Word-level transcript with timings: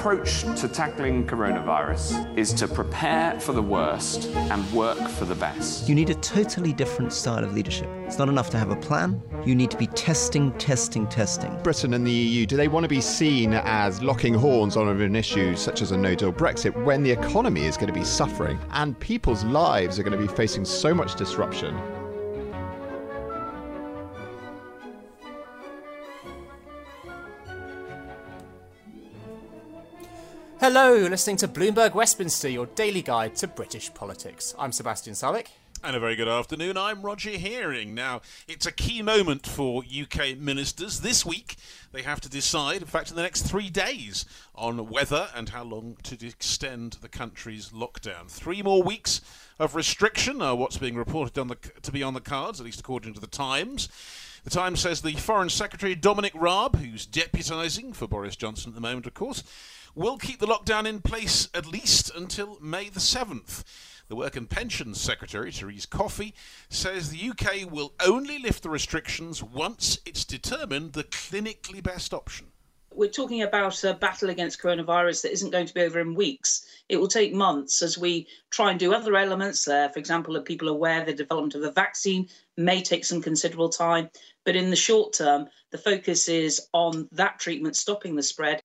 approach 0.00 0.44
to 0.58 0.66
tackling 0.66 1.26
coronavirus 1.26 2.34
is 2.34 2.54
to 2.54 2.66
prepare 2.66 3.38
for 3.38 3.52
the 3.52 3.60
worst 3.60 4.30
and 4.34 4.72
work 4.72 4.96
for 4.96 5.26
the 5.26 5.34
best. 5.34 5.86
You 5.90 5.94
need 5.94 6.08
a 6.08 6.14
totally 6.14 6.72
different 6.72 7.12
style 7.12 7.44
of 7.44 7.52
leadership. 7.52 7.86
It's 8.06 8.16
not 8.16 8.30
enough 8.30 8.48
to 8.50 8.58
have 8.58 8.70
a 8.70 8.76
plan. 8.76 9.22
You 9.44 9.54
need 9.54 9.70
to 9.72 9.76
be 9.76 9.88
testing, 9.88 10.52
testing, 10.52 11.06
testing. 11.08 11.54
Britain 11.62 11.92
and 11.92 12.06
the 12.06 12.10
EU, 12.10 12.46
do 12.46 12.56
they 12.56 12.66
want 12.66 12.84
to 12.84 12.88
be 12.88 13.02
seen 13.02 13.52
as 13.52 14.02
locking 14.02 14.32
horns 14.32 14.74
on 14.74 14.88
an 14.88 15.14
issue 15.14 15.54
such 15.54 15.82
as 15.82 15.92
a 15.92 15.98
no 15.98 16.14
deal 16.14 16.32
Brexit 16.32 16.82
when 16.82 17.02
the 17.02 17.10
economy 17.10 17.66
is 17.66 17.76
going 17.76 17.92
to 17.92 17.92
be 17.92 18.04
suffering 18.04 18.58
and 18.70 18.98
people's 19.00 19.44
lives 19.44 19.98
are 19.98 20.02
going 20.02 20.18
to 20.18 20.26
be 20.26 20.34
facing 20.34 20.64
so 20.64 20.94
much 20.94 21.14
disruption? 21.14 21.78
Hello, 30.60 30.92
listening 30.94 31.38
to 31.38 31.48
Bloomberg 31.48 31.94
Westminster, 31.94 32.46
your 32.46 32.66
daily 32.66 33.00
guide 33.00 33.34
to 33.36 33.48
British 33.48 33.94
politics. 33.94 34.54
I'm 34.58 34.72
Sebastian 34.72 35.14
Salek. 35.14 35.46
And 35.82 35.96
a 35.96 36.00
very 36.00 36.16
good 36.16 36.28
afternoon. 36.28 36.76
I'm 36.76 37.00
Roger 37.00 37.30
Hearing. 37.30 37.94
Now, 37.94 38.20
it's 38.46 38.66
a 38.66 38.70
key 38.70 39.00
moment 39.00 39.46
for 39.46 39.82
UK 39.82 40.36
ministers. 40.36 41.00
This 41.00 41.24
week, 41.24 41.56
they 41.92 42.02
have 42.02 42.20
to 42.20 42.28
decide, 42.28 42.82
in 42.82 42.88
fact, 42.88 43.08
in 43.08 43.16
the 43.16 43.22
next 43.22 43.46
three 43.46 43.70
days, 43.70 44.26
on 44.54 44.90
whether 44.90 45.28
and 45.34 45.48
how 45.48 45.64
long 45.64 45.96
to 46.02 46.26
extend 46.26 46.98
the 47.00 47.08
country's 47.08 47.70
lockdown. 47.70 48.28
Three 48.28 48.60
more 48.60 48.82
weeks 48.82 49.22
of 49.58 49.74
restriction 49.74 50.42
are 50.42 50.54
what's 50.54 50.76
being 50.76 50.94
reported 50.94 51.38
on 51.38 51.48
the, 51.48 51.56
to 51.80 51.90
be 51.90 52.02
on 52.02 52.12
the 52.12 52.20
cards, 52.20 52.60
at 52.60 52.66
least 52.66 52.80
according 52.80 53.14
to 53.14 53.20
the 53.20 53.26
Times. 53.26 53.88
The 54.44 54.50
Times 54.50 54.80
says 54.80 55.00
the 55.00 55.12
Foreign 55.14 55.48
Secretary 55.48 55.94
Dominic 55.94 56.32
Raab, 56.34 56.76
who's 56.76 57.06
deputising 57.06 57.94
for 57.94 58.06
Boris 58.06 58.36
Johnson 58.36 58.72
at 58.72 58.74
the 58.74 58.80
moment, 58.82 59.06
of 59.06 59.14
course, 59.14 59.42
will 59.94 60.18
keep 60.18 60.38
the 60.38 60.46
lockdown 60.46 60.86
in 60.86 61.00
place 61.00 61.48
at 61.54 61.66
least 61.66 62.10
until 62.14 62.58
May 62.60 62.88
the 62.88 63.00
7th. 63.00 63.64
The 64.08 64.16
Work 64.16 64.34
and 64.34 64.50
Pensions 64.50 65.00
Secretary, 65.00 65.52
Therese 65.52 65.86
Coffey, 65.86 66.34
says 66.68 67.10
the 67.10 67.30
UK 67.30 67.70
will 67.70 67.94
only 68.04 68.40
lift 68.40 68.62
the 68.64 68.70
restrictions 68.70 69.40
once 69.42 70.00
it's 70.04 70.24
determined 70.24 70.94
the 70.94 71.04
clinically 71.04 71.80
best 71.80 72.12
option. 72.12 72.48
We're 72.92 73.08
talking 73.08 73.42
about 73.42 73.84
a 73.84 73.94
battle 73.94 74.30
against 74.30 74.60
coronavirus 74.60 75.22
that 75.22 75.32
isn't 75.32 75.52
going 75.52 75.66
to 75.66 75.74
be 75.74 75.82
over 75.82 76.00
in 76.00 76.16
weeks. 76.16 76.66
It 76.88 76.96
will 76.96 77.06
take 77.06 77.32
months 77.32 77.82
as 77.82 77.96
we 77.96 78.26
try 78.50 78.72
and 78.72 78.80
do 78.80 78.92
other 78.92 79.14
elements. 79.14 79.68
Uh, 79.68 79.88
for 79.90 80.00
example, 80.00 80.36
are 80.36 80.42
people 80.42 80.68
aware 80.68 81.04
the 81.04 81.12
development 81.14 81.54
of 81.54 81.62
a 81.62 81.70
vaccine 81.70 82.28
may 82.56 82.82
take 82.82 83.04
some 83.04 83.22
considerable 83.22 83.68
time. 83.68 84.10
But 84.44 84.56
in 84.56 84.70
the 84.70 84.76
short 84.76 85.12
term, 85.12 85.46
the 85.70 85.78
focus 85.78 86.28
is 86.28 86.60
on 86.72 87.08
that 87.12 87.38
treatment 87.38 87.76
stopping 87.76 88.16
the 88.16 88.24
spread 88.24 88.60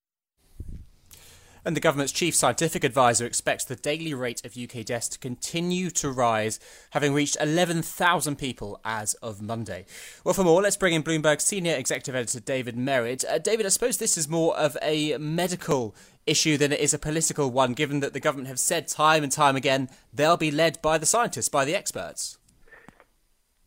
and 1.65 1.75
the 1.75 1.81
government's 1.81 2.11
chief 2.11 2.35
scientific 2.35 2.83
advisor 2.83 3.25
expects 3.25 3.65
the 3.65 3.75
daily 3.75 4.13
rate 4.13 4.45
of 4.45 4.55
UK 4.55 4.85
deaths 4.85 5.09
to 5.09 5.19
continue 5.19 5.89
to 5.89 6.11
rise, 6.11 6.59
having 6.91 7.13
reached 7.13 7.37
11,000 7.41 8.37
people 8.37 8.79
as 8.85 9.15
of 9.15 9.41
Monday. 9.41 9.85
Well, 10.23 10.33
for 10.33 10.43
more, 10.43 10.61
let's 10.61 10.77
bring 10.77 10.93
in 10.93 11.03
Bloomberg 11.03 11.41
senior 11.41 11.73
executive 11.75 12.15
editor 12.15 12.39
David 12.39 12.77
Merritt. 12.77 13.25
Uh, 13.27 13.39
David, 13.39 13.65
I 13.65 13.69
suppose 13.69 13.97
this 13.97 14.17
is 14.17 14.29
more 14.29 14.55
of 14.55 14.77
a 14.81 15.17
medical 15.17 15.95
issue 16.27 16.57
than 16.57 16.71
it 16.71 16.79
is 16.79 16.93
a 16.93 16.99
political 16.99 17.49
one, 17.51 17.73
given 17.73 17.99
that 17.99 18.13
the 18.13 18.19
government 18.19 18.47
have 18.47 18.59
said 18.59 18.87
time 18.87 19.23
and 19.23 19.31
time 19.31 19.55
again 19.55 19.89
they'll 20.13 20.37
be 20.37 20.51
led 20.51 20.81
by 20.81 20.97
the 20.97 21.05
scientists, 21.05 21.49
by 21.49 21.65
the 21.65 21.75
experts. 21.75 22.37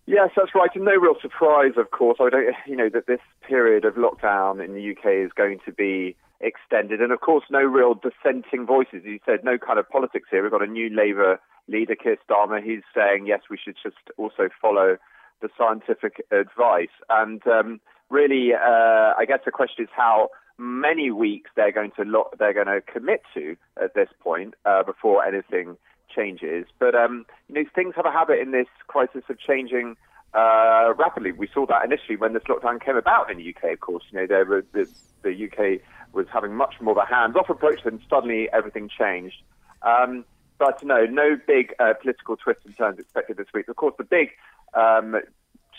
Yes, 0.06 0.31
that's 0.34 0.55
right, 0.55 0.71
and 0.75 0.87
no 0.87 0.97
real 0.97 1.17
surprise, 1.21 1.73
of 1.77 1.91
course. 1.91 2.17
I 2.19 2.31
don't, 2.31 2.55
you 2.67 2.77
know, 2.77 2.89
that 2.89 3.06
this 3.06 3.21
period 3.43 3.84
of 3.84 3.94
lockdown 3.94 4.65
in 4.65 4.73
the 4.73 4.93
UK 4.93 5.27
is 5.27 5.33
going 5.33 5.59
to 5.67 5.73
be 5.73 6.17
extended. 6.41 7.00
And 7.00 7.12
of 7.12 7.21
course, 7.21 7.44
no 7.50 7.62
real 7.62 7.94
dissenting 7.94 8.66
voices. 8.66 9.03
You 9.04 9.19
said 9.26 9.44
no 9.44 9.59
kind 9.59 9.78
of 9.78 9.88
politics 9.88 10.28
here. 10.31 10.43
We've 10.43 10.53
got 10.53 10.62
a 10.62 10.66
new 10.66 10.88
Labour 10.88 11.41
leader, 11.66 11.94
Keir 11.94 12.16
Starmer. 12.28 12.62
He's 12.62 12.82
saying, 12.94 13.26
yes, 13.26 13.43
we 13.50 13.59
should 13.62 13.76
just 13.82 13.97
also 14.16 14.49
follow 14.60 14.97
the 15.41 15.49
scientific 15.56 16.25
advice. 16.31 16.94
And 17.09 17.47
um, 17.47 17.81
really, 18.10 18.53
uh, 18.54 19.15
I 19.19 19.25
guess 19.26 19.41
the 19.44 19.50
question 19.50 19.84
is 19.84 19.91
how 19.94 20.31
many 20.59 21.10
weeks 21.10 21.50
they're 21.54 21.72
going 21.72 21.93
to 21.97 22.03
lo- 22.03 22.31
they're 22.38 22.55
going 22.55 22.66
to 22.66 22.81
commit 22.81 23.22
to 23.34 23.56
at 23.82 23.94
this 23.94 24.09
point 24.20 24.55
uh, 24.65 24.82
before 24.82 25.25
anything 25.25 25.76
changes. 26.15 26.66
But 26.78 26.94
um, 26.94 27.26
you 27.49 27.55
know, 27.55 27.70
things 27.75 27.94
have 27.97 28.06
a 28.06 28.12
habit 28.12 28.41
in 28.41 28.50
this 28.50 28.66
crisis 28.87 29.22
of 29.28 29.38
changing 29.38 29.97
uh, 30.34 30.93
rapidly. 30.97 31.33
We 31.33 31.49
saw 31.53 31.66
that 31.66 31.84
initially 31.84 32.16
when 32.16 32.33
this 32.33 32.43
lockdown 32.44 32.83
came 32.83 32.97
about 32.97 33.31
in 33.31 33.39
the 33.39 33.55
UK. 33.55 33.72
Of 33.72 33.81
course, 33.81 34.05
you 34.11 34.21
know, 34.21 34.27
there 34.27 34.44
were 34.44 34.65
the, 34.72 34.89
the 35.22 35.47
UK 35.47 35.81
was 36.12 36.27
having 36.33 36.55
much 36.55 36.75
more 36.81 36.93
of 36.93 36.99
a 36.99 37.06
hands-off 37.06 37.50
approach, 37.50 37.81
and 37.84 38.00
suddenly 38.09 38.49
everything 38.53 38.88
changed. 38.88 39.43
Um, 39.83 40.25
but 40.59 40.83
no, 40.83 41.05
no 41.06 41.37
big 41.47 41.75
uh, 41.78 41.94
political 42.00 42.37
twists 42.37 42.65
and 42.67 42.77
turns 42.77 42.99
expected 42.99 43.37
this 43.37 43.47
week. 43.55 43.69
Of 43.69 43.77
course, 43.77 43.94
the 43.97 44.05
big 44.05 44.31
um, 44.75 45.17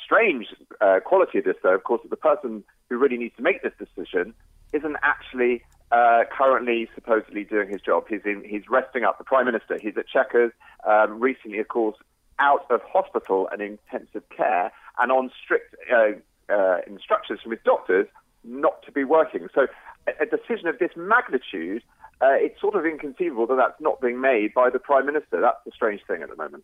strange 0.03 0.47
uh, 0.81 0.99
quality 1.05 1.39
of 1.39 1.43
this, 1.45 1.55
though, 1.61 1.75
of 1.75 1.83
course, 1.83 2.01
is 2.03 2.09
the 2.09 2.15
person 2.15 2.63
who 2.89 2.97
really 2.97 3.17
needs 3.17 3.35
to 3.35 3.43
make 3.43 3.61
this 3.61 3.73
decision 3.77 4.33
isn't 4.71 4.95
actually 5.03 5.63
uh, 5.91 6.23
currently 6.31 6.87
supposedly 6.95 7.43
doing 7.43 7.69
his 7.69 7.81
job. 7.81 8.05
He's 8.07 8.21
in, 8.23 8.43
he's 8.45 8.63
resting 8.69 9.03
up. 9.03 9.17
The 9.17 9.23
prime 9.23 9.45
minister. 9.45 9.77
He's 9.81 9.97
at 9.97 10.07
Chequers. 10.07 10.51
Um, 10.87 11.19
recently, 11.19 11.59
of 11.59 11.67
course, 11.67 11.97
out 12.39 12.65
of 12.69 12.81
hospital 12.81 13.49
and 13.51 13.61
intensive 13.61 14.23
care, 14.35 14.71
and 14.99 15.11
on 15.11 15.31
strict 15.43 15.75
uh, 15.91 16.11
uh, 16.53 16.79
instructions 16.87 17.39
from 17.41 17.51
his 17.51 17.59
doctors 17.63 18.07
not 18.43 18.81
to 18.83 18.91
be 18.91 19.03
working. 19.03 19.47
So 19.53 19.67
a 20.07 20.25
decision 20.25 20.67
of 20.67 20.79
this 20.79 20.91
magnitude, 20.95 21.83
uh, 22.21 22.31
it's 22.31 22.59
sort 22.59 22.75
of 22.75 22.85
inconceivable 22.85 23.47
that 23.47 23.55
that's 23.55 23.79
not 23.81 24.01
being 24.01 24.21
made 24.21 24.53
by 24.53 24.69
the 24.69 24.79
Prime 24.79 25.05
Minister. 25.05 25.41
That's 25.41 25.63
the 25.65 25.71
strange 25.73 26.01
thing 26.07 26.23
at 26.23 26.29
the 26.29 26.35
moment. 26.35 26.63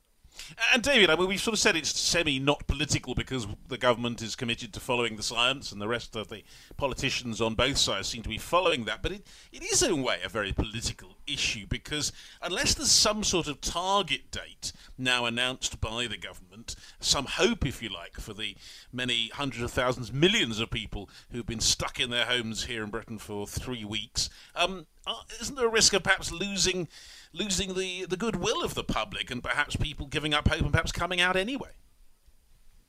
And 0.73 0.83
David, 0.83 1.09
I 1.09 1.15
mean, 1.15 1.27
we've 1.27 1.41
sort 1.41 1.53
of 1.53 1.59
said 1.59 1.75
it's 1.75 1.97
semi 1.99 2.39
not 2.39 2.67
political 2.67 3.15
because 3.15 3.47
the 3.67 3.77
government 3.77 4.21
is 4.21 4.35
committed 4.35 4.73
to 4.73 4.79
following 4.79 5.15
the 5.15 5.23
science, 5.23 5.71
and 5.71 5.81
the 5.81 5.87
rest 5.87 6.15
of 6.15 6.29
the 6.29 6.43
politicians 6.77 7.41
on 7.41 7.55
both 7.55 7.77
sides 7.77 8.07
seem 8.07 8.23
to 8.23 8.29
be 8.29 8.37
following 8.37 8.85
that. 8.85 9.01
But 9.01 9.13
it, 9.13 9.27
it 9.51 9.63
is, 9.63 9.81
in 9.81 9.91
a 9.91 10.01
way, 10.01 10.19
a 10.23 10.29
very 10.29 10.53
political 10.53 11.17
issue 11.27 11.65
because 11.67 12.11
unless 12.41 12.73
there's 12.73 12.91
some 12.91 13.23
sort 13.23 13.47
of 13.47 13.61
target 13.61 14.31
date 14.31 14.71
now 14.97 15.25
announced 15.25 15.81
by 15.81 16.07
the 16.07 16.17
government, 16.17 16.75
some 16.99 17.25
hope, 17.25 17.65
if 17.65 17.81
you 17.81 17.89
like, 17.89 18.13
for 18.13 18.33
the 18.33 18.55
many 18.91 19.29
hundreds 19.33 19.63
of 19.63 19.71
thousands, 19.71 20.13
millions 20.13 20.59
of 20.59 20.69
people 20.69 21.09
who've 21.31 21.45
been 21.45 21.59
stuck 21.59 21.99
in 21.99 22.09
their 22.09 22.25
homes 22.25 22.65
here 22.65 22.83
in 22.83 22.89
Britain 22.89 23.17
for 23.17 23.47
three 23.47 23.83
weeks, 23.83 24.29
um, 24.55 24.85
Uh, 25.07 25.21
isn't 25.39 25.55
there 25.55 25.67
a 25.67 25.71
risk 25.71 25.93
of 25.93 26.03
perhaps 26.03 26.31
losing? 26.31 26.87
losing 27.35 27.73
the, 27.73 28.05
the 28.05 28.17
goodwill 28.17 28.63
of 28.63 28.73
the 28.75 28.83
public 28.83 29.29
and 29.29 29.43
perhaps 29.43 29.75
people 29.75 30.05
giving 30.05 30.33
up 30.33 30.47
hope 30.47 30.61
and 30.61 30.71
perhaps 30.71 30.91
coming 30.91 31.19
out 31.19 31.35
anyway. 31.35 31.69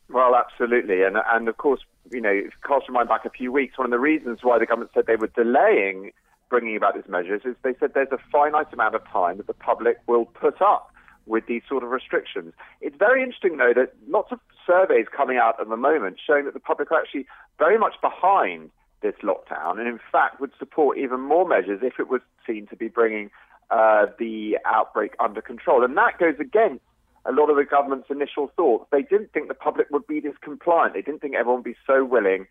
Well, 0.09 0.37
absolutely. 0.37 1.03
And, 1.03 1.17
and 1.33 1.49
of 1.49 1.57
course, 1.57 1.81
you 2.13 2.21
know, 2.21 2.43
cast 2.67 2.87
your 2.87 2.95
mind 2.95 3.09
back 3.09 3.25
a 3.25 3.31
few 3.31 3.51
weeks, 3.51 3.77
one 3.77 3.87
of 3.87 3.91
the 3.91 3.99
reasons 3.99 4.39
why 4.43 4.59
the 4.59 4.67
government 4.67 4.93
said 4.95 5.07
they 5.07 5.17
were 5.17 5.31
delaying 5.35 6.13
bringing 6.49 6.77
about 6.77 6.95
these 6.95 7.09
measures 7.09 7.43
is 7.45 7.57
they 7.65 7.75
said 7.81 7.91
there's 7.95 8.13
a 8.13 8.19
finite 8.31 8.73
amount 8.73 8.95
of 8.95 9.05
time 9.09 9.39
that 9.39 9.49
the 9.49 9.55
public 9.55 9.99
will 10.07 10.27
put 10.27 10.63
up 10.63 10.93
with 11.27 11.45
these 11.47 11.63
sort 11.69 11.83
of 11.83 11.91
restrictions. 11.91 12.55
It's 12.81 12.95
very 12.97 13.21
interesting, 13.21 13.57
though, 13.57 13.73
that 13.75 13.95
lots 14.07 14.31
of 14.31 14.39
surveys 14.65 15.07
coming 15.15 15.39
out 15.39 15.61
at 15.61 15.69
the 15.69 15.77
moment 15.77 16.19
showing 16.25 16.45
that 16.45 16.55
the 16.55 16.61
public 16.61 16.93
are 16.93 17.01
actually 17.01 17.27
very 17.59 17.79
much 17.79 17.95
behind 18.01 18.71
this 19.07 19.15
lockdown 19.23 19.73
and, 19.79 19.87
in 19.95 20.01
fact, 20.15 20.41
would 20.41 20.55
support 20.59 20.99
even 20.99 21.21
more 21.21 21.47
measures 21.55 21.81
if 21.83 21.95
it 22.03 22.09
was 22.15 22.23
seen 22.47 22.67
to 22.73 22.77
be 22.85 22.89
bringing 22.89 23.31
uh, 23.71 24.07
the 24.19 24.59
outbreak 24.65 25.13
under 25.27 25.43
control. 25.53 25.85
And 25.85 25.97
that 25.97 26.19
goes 26.19 26.39
against 26.39 26.83
a 27.25 27.33
lot 27.33 27.51
of 27.51 27.57
the 27.57 27.65
government's 27.65 28.11
initial 28.11 28.47
thoughts. 28.57 28.87
They 28.93 29.03
didn't 29.03 29.33
think 29.33 29.49
the 29.49 29.55
public 29.69 29.87
would 29.91 30.07
be 30.07 30.21
this 30.21 30.39
compliant. 30.41 30.95
They 30.95 31.03
didn't 31.03 31.21
think 31.21 31.35
everyone 31.35 31.63
would 31.63 31.73
be 31.75 31.81
so 31.87 32.05
willing 32.05 32.47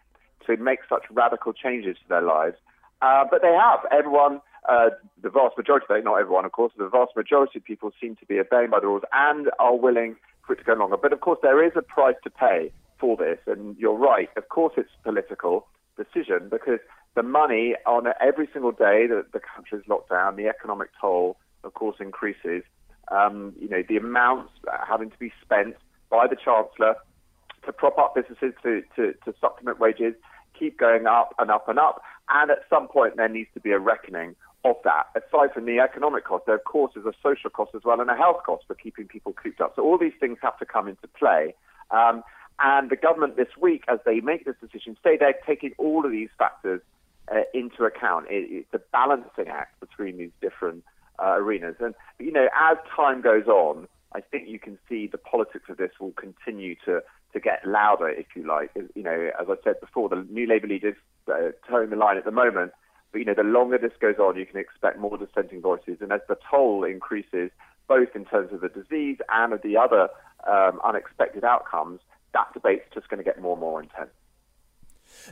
to 0.45 0.57
make 0.57 0.79
such 0.87 1.03
radical 1.11 1.53
changes 1.53 1.95
to 2.03 2.09
their 2.09 2.21
lives. 2.21 2.57
Uh, 3.01 3.23
but 3.29 3.41
they 3.41 3.53
have. 3.53 3.79
Everyone, 3.91 4.41
uh, 4.69 4.89
the 5.21 5.29
vast 5.29 5.57
majority, 5.57 5.85
not 6.03 6.15
everyone, 6.15 6.45
of 6.45 6.51
course, 6.51 6.73
the 6.77 6.89
vast 6.89 7.15
majority 7.15 7.59
of 7.59 7.63
people 7.63 7.91
seem 8.01 8.15
to 8.17 8.25
be 8.25 8.39
obeying 8.39 8.69
by 8.69 8.79
the 8.79 8.87
rules 8.87 9.03
and 9.13 9.49
are 9.59 9.75
willing 9.75 10.15
for 10.45 10.53
it 10.53 10.57
to 10.57 10.63
go 10.63 10.73
longer. 10.73 10.97
But 10.97 11.13
of 11.13 11.21
course, 11.21 11.39
there 11.41 11.65
is 11.65 11.73
a 11.75 11.81
price 11.81 12.15
to 12.23 12.29
pay 12.29 12.71
for 12.99 13.17
this. 13.17 13.39
And 13.47 13.77
you're 13.77 13.97
right. 13.97 14.29
Of 14.35 14.49
course, 14.49 14.73
it's 14.77 14.89
political. 15.03 15.67
Decision 15.97 16.49
because 16.49 16.79
the 17.15 17.23
money 17.23 17.75
on 17.85 18.07
every 18.21 18.47
single 18.51 18.71
day 18.71 19.07
that 19.07 19.27
the 19.33 19.39
country 19.39 19.79
is 19.79 19.85
locked 19.87 20.09
down, 20.09 20.35
the 20.35 20.47
economic 20.47 20.89
toll, 20.99 21.37
of 21.63 21.73
course, 21.73 21.97
increases. 21.99 22.63
Um, 23.11 23.53
you 23.59 23.69
know, 23.69 23.83
the 23.87 23.97
amounts 23.97 24.51
having 24.87 25.11
to 25.11 25.17
be 25.17 25.31
spent 25.41 25.75
by 26.09 26.27
the 26.27 26.35
Chancellor 26.35 26.95
to 27.65 27.73
prop 27.73 27.97
up 27.97 28.15
businesses, 28.15 28.53
to, 28.63 28.83
to, 28.95 29.13
to 29.25 29.33
supplement 29.39 29.79
wages, 29.79 30.13
keep 30.57 30.77
going 30.77 31.07
up 31.07 31.33
and 31.39 31.49
up 31.49 31.67
and 31.67 31.79
up. 31.79 32.01
And 32.29 32.51
at 32.51 32.59
some 32.69 32.87
point, 32.87 33.17
there 33.17 33.29
needs 33.29 33.49
to 33.53 33.59
be 33.59 33.71
a 33.71 33.79
reckoning 33.79 34.35
of 34.63 34.75
that. 34.83 35.05
Aside 35.15 35.53
from 35.53 35.65
the 35.65 35.79
economic 35.79 36.25
cost, 36.25 36.45
there, 36.47 36.55
of 36.55 36.63
course, 36.63 36.93
is 36.95 37.05
a 37.05 37.13
social 37.21 37.49
cost 37.49 37.71
as 37.75 37.83
well 37.85 38.01
and 38.01 38.09
a 38.09 38.15
health 38.15 38.41
cost 38.45 38.65
for 38.67 38.75
keeping 38.75 39.07
people 39.07 39.33
cooped 39.33 39.61
up. 39.61 39.73
So 39.75 39.83
all 39.83 39.97
these 39.97 40.13
things 40.19 40.39
have 40.41 40.57
to 40.57 40.65
come 40.65 40.87
into 40.87 41.07
play. 41.19 41.53
Um, 41.91 42.23
and 42.59 42.89
the 42.89 42.95
government 42.95 43.35
this 43.35 43.49
week, 43.59 43.83
as 43.87 43.99
they 44.05 44.19
make 44.21 44.45
this 44.45 44.55
decision, 44.61 44.97
say 45.03 45.17
they're 45.17 45.35
taking 45.45 45.73
all 45.77 46.05
of 46.05 46.11
these 46.11 46.29
factors 46.37 46.81
uh, 47.31 47.41
into 47.53 47.83
account. 47.83 48.27
It, 48.29 48.47
it's 48.49 48.73
a 48.73 48.79
balancing 48.91 49.47
act 49.47 49.79
between 49.79 50.17
these 50.17 50.31
different 50.41 50.83
uh, 51.19 51.35
arenas. 51.37 51.75
And, 51.79 51.93
you 52.19 52.31
know, 52.31 52.47
as 52.55 52.77
time 52.95 53.21
goes 53.21 53.47
on, 53.47 53.87
I 54.13 54.21
think 54.21 54.47
you 54.47 54.59
can 54.59 54.77
see 54.87 55.07
the 55.07 55.17
politics 55.17 55.65
of 55.69 55.77
this 55.77 55.91
will 55.99 56.13
continue 56.13 56.75
to, 56.85 57.03
to 57.33 57.39
get 57.39 57.67
louder, 57.67 58.07
if 58.07 58.27
you 58.35 58.47
like. 58.47 58.71
You 58.95 59.03
know, 59.03 59.31
as 59.39 59.47
I 59.49 59.55
said 59.63 59.79
before, 59.81 60.07
the 60.07 60.25
new 60.29 60.47
Labour 60.47 60.67
leaders 60.67 60.95
uh, 61.27 61.51
towing 61.69 61.89
the 61.89 61.97
line 61.97 62.17
at 62.17 62.25
the 62.25 62.31
moment. 62.31 62.71
But, 63.11 63.19
you 63.19 63.25
know, 63.25 63.33
the 63.33 63.43
longer 63.43 63.77
this 63.77 63.91
goes 63.99 64.15
on, 64.17 64.37
you 64.37 64.45
can 64.45 64.59
expect 64.59 64.97
more 64.97 65.17
dissenting 65.17 65.61
voices. 65.61 65.97
And 65.99 66.11
as 66.13 66.21
the 66.29 66.37
toll 66.49 66.85
increases, 66.85 67.51
both 67.87 68.15
in 68.15 68.25
terms 68.25 68.51
of 68.53 68.61
the 68.61 68.69
disease 68.69 69.17
and 69.29 69.53
of 69.53 69.61
the 69.61 69.77
other 69.77 70.09
um, 70.47 70.79
unexpected 70.83 71.43
outcomes, 71.43 71.99
that 72.35 72.53
debate's 72.53 72.85
just 72.93 73.09
going 73.09 73.17
to 73.17 73.23
get 73.23 73.41
more 73.41 73.53
and 73.53 73.61
more 73.61 73.81
intense. 73.81 74.11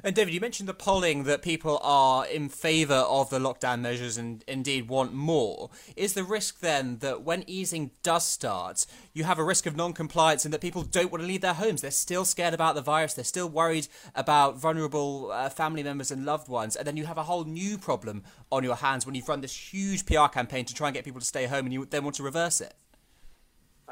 And 0.03 0.15
David, 0.15 0.33
you 0.33 0.39
mentioned 0.39 0.67
the 0.69 0.73
polling 0.73 1.25
that 1.25 1.41
people 1.41 1.79
are 1.83 2.25
in 2.25 2.49
favour 2.49 2.95
of 2.95 3.29
the 3.29 3.37
lockdown 3.37 3.81
measures 3.81 4.17
and 4.17 4.43
indeed 4.47 4.87
want 4.87 5.13
more. 5.13 5.69
Is 5.95 6.13
the 6.13 6.23
risk 6.23 6.61
then 6.61 6.97
that 6.99 7.21
when 7.21 7.43
easing 7.45 7.91
does 8.01 8.25
start, 8.25 8.85
you 9.13 9.25
have 9.25 9.37
a 9.37 9.43
risk 9.43 9.65
of 9.65 9.75
non 9.75 9.93
compliance 9.93 10.45
and 10.45 10.53
that 10.53 10.61
people 10.61 10.83
don't 10.83 11.11
want 11.11 11.21
to 11.21 11.27
leave 11.27 11.41
their 11.41 11.53
homes? 11.53 11.81
They're 11.81 11.91
still 11.91 12.25
scared 12.25 12.53
about 12.53 12.75
the 12.75 12.81
virus, 12.81 13.13
they're 13.13 13.25
still 13.25 13.49
worried 13.49 13.87
about 14.15 14.57
vulnerable 14.57 15.31
uh, 15.31 15.49
family 15.49 15.83
members 15.83 16.09
and 16.09 16.25
loved 16.25 16.47
ones, 16.47 16.75
and 16.75 16.87
then 16.87 16.97
you 16.97 17.05
have 17.05 17.17
a 17.17 17.23
whole 17.23 17.43
new 17.43 17.77
problem 17.77 18.23
on 18.51 18.63
your 18.63 18.75
hands 18.77 19.05
when 19.05 19.15
you've 19.15 19.29
run 19.29 19.41
this 19.41 19.73
huge 19.73 20.05
PR 20.05 20.27
campaign 20.27 20.65
to 20.65 20.73
try 20.73 20.87
and 20.87 20.95
get 20.95 21.05
people 21.05 21.19
to 21.19 21.27
stay 21.27 21.45
home 21.45 21.65
and 21.65 21.73
you 21.73 21.85
then 21.85 22.03
want 22.03 22.15
to 22.15 22.23
reverse 22.23 22.61
it? 22.61 22.73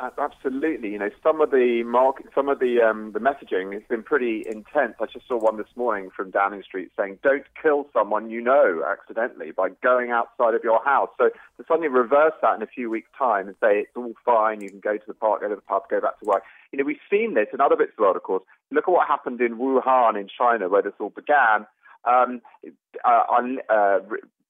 Absolutely, 0.02 0.90
you 0.90 0.98
know, 0.98 1.12
some 1.22 1.42
of 1.42 1.52
the 1.52 1.84
market, 1.84 2.26
some 2.34 2.50
of 2.50 2.58
the 2.58 2.82
um, 2.82 3.12
the 3.12 3.20
messaging 3.20 3.72
has 3.74 3.84
been 3.88 4.02
pretty 4.02 4.44
intense. 4.50 4.96
I 5.00 5.06
just 5.06 5.28
saw 5.28 5.38
one 5.38 5.58
this 5.58 5.68
morning 5.76 6.10
from 6.16 6.32
Downing 6.32 6.64
Street 6.64 6.92
saying, 6.98 7.20
"Don't 7.22 7.44
kill 7.62 7.86
someone 7.94 8.32
you 8.32 8.42
know 8.42 8.84
accidentally 8.90 9.52
by 9.52 9.70
going 9.84 10.10
outside 10.10 10.56
of 10.56 10.64
your 10.64 10.84
house." 10.84 11.10
So 11.20 11.30
to 11.30 11.66
suddenly 11.68 11.88
reverse 11.88 12.34
that 12.42 12.56
in 12.56 12.64
a 12.64 12.68
few 12.68 12.90
weeks' 12.90 13.12
time 13.16 13.48
and 13.48 13.56
say 13.62 13.82
it's 13.82 13.96
all 13.96 14.14
fine, 14.26 14.62
you 14.62 14.70
can 14.72 14.80
go 14.80 14.98
to 14.98 15.04
the 15.06 15.14
park, 15.14 15.42
go 15.42 15.50
to 15.50 15.56
the 15.56 15.62
pub, 15.62 15.84
go 15.88 16.02
back 16.02 16.20
to 16.20 16.26
work. 16.26 16.42
You 16.72 16.80
know, 16.80 16.86
we've 16.86 16.98
seen 17.08 17.36
this 17.36 17.50
in 17.54 17.62
other 17.62 17.76
bits 17.76 17.92
of 17.92 17.98
the 17.98 18.02
world, 18.02 18.16
of 18.16 18.24
course. 18.24 18.44
Look 18.72 18.88
at 18.88 18.92
what 18.92 19.08
happened 19.08 19.40
in 19.40 19.58
Wuhan, 19.58 20.20
in 20.20 20.28
China, 20.36 20.68
where 20.68 20.82
this 20.82 20.94
all 21.00 21.12
began. 21.12 21.68
Um, 22.06 22.42
uh, 23.06 23.24
uh, 23.70 24.00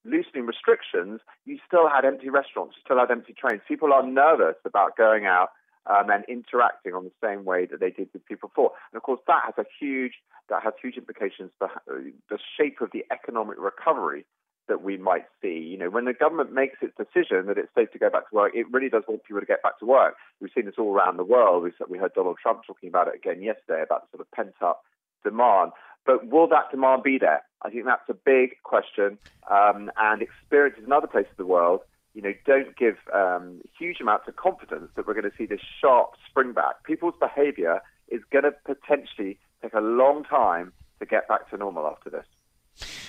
loosening 0.03 0.45
restrictions, 0.45 1.21
you 1.45 1.57
still 1.65 1.89
had 1.89 2.05
empty 2.05 2.29
restaurants, 2.29 2.75
you 2.75 2.81
still 2.83 2.99
had 2.99 3.11
empty 3.11 3.33
trains. 3.33 3.61
People 3.67 3.93
are 3.93 4.05
nervous 4.05 4.55
about 4.65 4.97
going 4.97 5.25
out 5.25 5.49
um, 5.89 6.09
and 6.09 6.23
interacting 6.27 6.93
on 6.93 7.03
the 7.03 7.11
same 7.23 7.45
way 7.45 7.65
that 7.65 7.79
they 7.79 7.89
did 7.91 8.09
with 8.13 8.25
people 8.25 8.49
before. 8.49 8.71
And 8.91 8.97
of 8.97 9.03
course, 9.03 9.21
that 9.27 9.41
has 9.45 9.55
a 9.57 9.65
huge 9.79 10.13
that 10.49 10.63
has 10.63 10.73
huge 10.81 10.97
implications 10.97 11.51
for 11.57 11.69
the 11.87 12.39
shape 12.57 12.81
of 12.81 12.89
the 12.91 13.05
economic 13.11 13.57
recovery 13.57 14.25
that 14.67 14.83
we 14.83 14.97
might 14.97 15.25
see. 15.41 15.57
You 15.57 15.77
know, 15.77 15.89
when 15.89 16.05
the 16.05 16.13
government 16.13 16.53
makes 16.53 16.77
its 16.81 16.93
decision 16.97 17.47
that 17.47 17.57
it's 17.57 17.73
safe 17.75 17.91
to 17.91 17.99
go 17.99 18.09
back 18.09 18.29
to 18.29 18.35
work, 18.35 18.51
it 18.53 18.65
really 18.71 18.89
does 18.89 19.03
want 19.07 19.23
people 19.23 19.39
to 19.39 19.45
get 19.45 19.63
back 19.63 19.79
to 19.79 19.85
work. 19.85 20.15
We've 20.39 20.51
seen 20.53 20.65
this 20.65 20.75
all 20.77 20.93
around 20.93 21.17
the 21.17 21.23
world. 21.23 21.69
We 21.89 21.97
heard 21.97 22.13
Donald 22.13 22.37
Trump 22.41 22.61
talking 22.65 22.89
about 22.89 23.07
it 23.07 23.15
again 23.15 23.41
yesterday 23.41 23.81
about 23.83 24.03
the 24.03 24.17
sort 24.17 24.27
of 24.27 24.31
pent 24.31 24.55
up 24.61 24.81
demand. 25.23 25.71
But 26.05 26.27
will 26.27 26.47
that 26.47 26.71
demand 26.71 27.03
be 27.03 27.17
there? 27.17 27.43
I 27.61 27.69
think 27.69 27.85
that's 27.85 28.09
a 28.09 28.13
big 28.13 28.61
question. 28.63 29.17
Um, 29.49 29.91
and 29.97 30.21
experiences 30.21 30.83
in 30.85 30.91
other 30.91 31.07
places 31.07 31.31
of 31.31 31.37
the 31.37 31.45
world, 31.45 31.81
you 32.13 32.21
know, 32.21 32.33
don't 32.45 32.75
give 32.75 32.97
um, 33.13 33.61
huge 33.77 34.01
amounts 34.01 34.27
of 34.27 34.35
confidence 34.35 34.89
that 34.95 35.07
we're 35.07 35.13
going 35.13 35.29
to 35.29 35.37
see 35.37 35.45
this 35.45 35.61
sharp 35.79 36.11
spring 36.29 36.53
back. 36.53 36.83
People's 36.83 37.13
behavior 37.19 37.81
is 38.09 38.21
going 38.31 38.43
to 38.43 38.51
potentially 38.65 39.39
take 39.61 39.73
a 39.73 39.79
long 39.79 40.23
time 40.23 40.73
to 40.99 41.05
get 41.05 41.27
back 41.27 41.49
to 41.49 41.57
normal 41.57 41.87
after 41.87 42.09
this. 42.09 42.25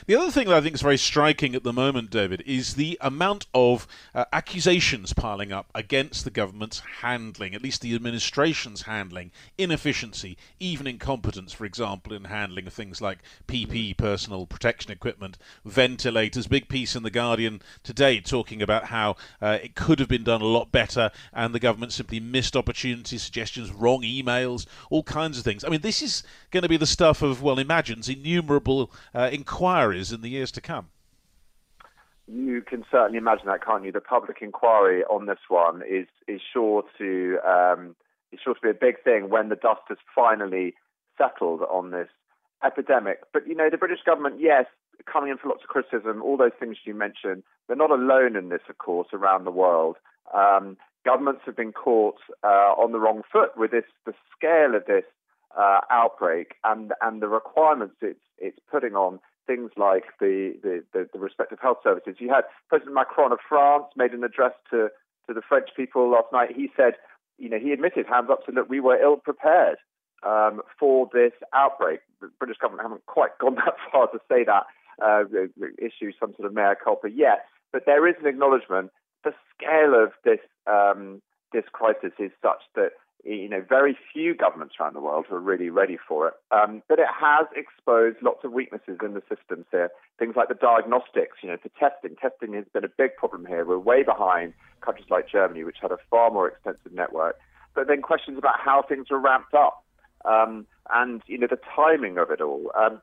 The 0.07 0.17
other 0.17 0.33
thing 0.33 0.49
that 0.49 0.57
I 0.57 0.61
think 0.61 0.75
is 0.75 0.83
very 0.83 0.99
striking 0.99 1.55
at 1.55 1.63
the 1.63 1.73
moment, 1.73 2.11
David, 2.11 2.43
is 2.45 2.75
the 2.75 2.99
amount 3.01 3.47
of 3.55 3.87
uh, 4.15 4.25
accusations 4.33 5.13
piling 5.13 5.53
up 5.53 5.71
against 5.75 6.25
the 6.25 6.31
government's 6.31 6.83
handling, 7.01 7.55
at 7.55 7.63
least 7.63 7.83
the 7.83 7.95
administration's 7.95 8.83
handling, 8.83 9.31
inefficiency, 9.57 10.37
even 10.59 10.87
incompetence, 10.89 11.53
for 11.53 11.65
example, 11.65 12.13
in 12.13 12.25
handling 12.25 12.69
things 12.69 13.01
like 13.01 13.19
PPE, 13.47 13.97
personal 13.97 14.45
protection 14.45 14.91
equipment, 14.91 15.39
ventilators. 15.65 16.49
Big 16.49 16.69
piece 16.69 16.97
in 16.97 17.05
The 17.05 17.11
Guardian 17.11 17.63
today 17.85 18.21
talking 18.21 18.61
about 18.61 18.87
how 18.87 19.17
uh, 19.41 19.59
it 19.63 19.77
could 19.77 20.01
have 20.01 20.09
been 20.09 20.25
done 20.25 20.43
a 20.43 20.47
lot 20.47 20.73
better 20.73 21.11
and 21.33 21.55
the 21.55 21.61
government 21.61 21.93
simply 21.93 22.19
missed 22.19 22.57
opportunities, 22.57 23.23
suggestions, 23.23 23.71
wrong 23.71 24.03
emails, 24.03 24.67
all 24.91 25.05
kinds 25.05 25.39
of 25.39 25.45
things. 25.45 25.65
I 25.65 25.69
mean, 25.69 25.81
this 25.81 26.03
is 26.03 26.25
going 26.51 26.65
to 26.65 26.69
be 26.69 26.77
the 26.77 26.87
stuff 26.87 27.23
of, 27.23 27.41
well, 27.41 27.59
imagines 27.59 28.09
innumerable 28.09 28.91
uh, 29.15 29.29
inquiries 29.53 30.13
in 30.13 30.23
the 30.23 30.31
years 30.31 30.51
to 30.51 30.61
come. 30.61 30.89
You 32.27 32.63
can 32.63 32.85
certainly 32.91 33.19
imagine 33.19 33.47
that, 33.47 33.65
can't 33.65 33.85
you? 33.85 33.93
The 33.93 34.01
public 34.01 34.39
inquiry 34.41 35.05
on 35.05 35.27
this 35.27 35.41
one 35.49 35.83
is 35.83 36.07
is 36.27 36.41
sure 36.53 36.85
to 36.99 37.39
um, 37.47 37.95
is 38.33 38.41
sure 38.43 38.55
to 38.55 38.61
be 38.63 38.71
a 38.71 38.75
big 38.89 39.03
thing 39.05 39.29
when 39.29 39.51
the 39.51 39.57
dust 39.57 39.83
has 39.89 39.99
finally 40.15 40.75
settled 41.19 41.61
on 41.63 41.91
this 41.91 42.09
epidemic. 42.65 43.19
But 43.33 43.47
you 43.47 43.55
know, 43.55 43.69
the 43.69 43.77
British 43.77 44.03
government, 44.07 44.37
yes, 44.39 44.65
coming 45.13 45.31
in 45.31 45.37
for 45.37 45.49
lots 45.49 45.63
of 45.65 45.69
criticism, 45.69 46.23
all 46.23 46.39
those 46.39 46.57
things 46.59 46.79
you 46.85 46.95
mentioned, 46.95 47.43
they're 47.67 47.77
not 47.77 47.91
alone 47.91 48.37
in 48.37 48.49
this, 48.49 48.63
of 48.71 48.79
course, 48.79 49.09
around 49.13 49.45
the 49.45 49.51
world. 49.51 49.97
Um, 50.33 50.79
governments 51.05 51.43
have 51.45 51.57
been 51.57 51.73
caught 51.73 52.21
uh, 52.43 52.73
on 52.79 52.93
the 52.93 53.01
wrong 53.01 53.23
foot 53.31 53.59
with 53.59 53.73
this, 53.73 53.85
the 54.07 54.15
scale 54.35 54.75
of 54.75 54.87
this 54.87 55.05
uh, 55.59 55.81
outbreak 55.91 56.55
and 56.65 56.95
and 57.03 57.21
the 57.21 57.29
requirements 57.29 57.97
it's 58.01 58.25
it's 58.39 58.59
putting 58.71 58.95
on 58.95 59.21
things 59.47 59.71
like 59.77 60.05
the, 60.21 60.55
the, 60.63 60.85
the, 60.93 61.09
the, 61.13 61.19
respective 61.19 61.59
health 61.61 61.79
services. 61.83 62.17
You 62.19 62.29
had 62.29 62.45
President 62.69 62.95
Macron 62.95 63.33
of 63.33 63.39
France 63.49 63.85
made 63.97 64.13
an 64.13 64.25
address 64.25 64.53
to, 64.71 64.89
to 65.27 65.35
the 65.35 65.43
French 65.49 65.69
people 65.77 66.11
last 66.11 66.33
night. 66.33 66.51
He 66.55 66.71
said, 66.77 66.95
you 67.39 67.49
know, 67.49 67.59
he 67.59 67.73
admitted, 67.73 68.07
hands 68.07 68.29
up, 68.31 68.45
to 68.47 68.53
that 68.53 68.69
we 68.69 68.81
were 68.81 69.01
ill 69.01 69.17
prepared 69.17 69.79
um, 70.23 70.63
for 70.79 71.09
this 71.13 71.33
outbreak. 71.55 72.01
The 72.21 72.31
British 72.39 72.59
government 72.59 72.83
haven't 72.83 73.07
quite 73.07 73.37
gone 73.41 73.57
that 73.57 73.75
far 73.91 74.09
to 74.09 74.19
say 74.31 74.45
that, 74.45 74.65
uh, 75.03 75.25
issue 75.79 76.13
some 76.21 76.35
sort 76.37 76.47
of 76.47 76.55
mea 76.55 76.75
culpa 76.83 77.11
yet, 77.11 77.47
but 77.73 77.83
there 77.87 78.07
is 78.07 78.15
an 78.21 78.27
acknowledgement. 78.27 78.91
The 79.25 79.33
scale 79.55 79.95
of 79.95 80.13
this 80.25 80.41
um, 80.67 81.23
this 81.53 81.65
crisis 81.73 82.13
is 82.19 82.31
such 82.43 82.63
that 82.75 82.93
you 83.25 83.49
know, 83.49 83.65
very 83.67 83.97
few 84.13 84.35
governments 84.35 84.75
around 84.81 84.95
the 84.95 85.01
world 85.01 85.27
are 85.31 85.39
really 85.39 85.71
ready 85.71 85.97
for 86.09 86.29
it. 86.29 86.35
Um, 86.51 86.83
but 86.89 86.99
it 86.99 87.07
has 87.09 87.47
exposed 87.55 88.17
lots 88.21 88.45
of 88.45 88.53
weaknesses 88.53 88.99
in 89.03 89.15
the 89.15 89.23
systems 89.29 89.67
here. 89.71 89.91
Things 90.19 90.35
like 90.37 90.49
the 90.49 90.55
diagnostics, 90.55 91.39
you 91.43 91.49
know, 91.49 91.57
for 91.57 91.69
testing. 91.79 92.17
Testing 92.17 92.53
has 92.55 92.65
been 92.73 92.85
a 92.85 92.89
big 92.89 93.17
problem 93.17 93.47
here. 93.47 93.65
We're 93.65 93.79
way 93.79 94.03
behind 94.03 94.55
countries 94.81 95.07
like 95.09 95.29
Germany, 95.31 95.63
which 95.63 95.77
had 95.81 95.93
a 95.93 95.99
far 96.11 96.31
more 96.31 96.49
extensive 96.49 96.93
network. 96.93 97.39
But 97.75 97.87
then 97.87 98.03
questions 98.03 98.39
about 98.39 98.59
how 98.59 98.83
things 98.83 99.07
are 99.11 99.19
ramped 99.19 99.55
up 99.55 99.85
um, 100.25 100.67
and, 100.93 101.23
you 101.27 101.39
know, 101.39 101.47
the 101.49 101.61
timing 101.77 102.19
of 102.19 102.31
it 102.31 102.41
all. 102.41 102.73
Um, 102.77 103.01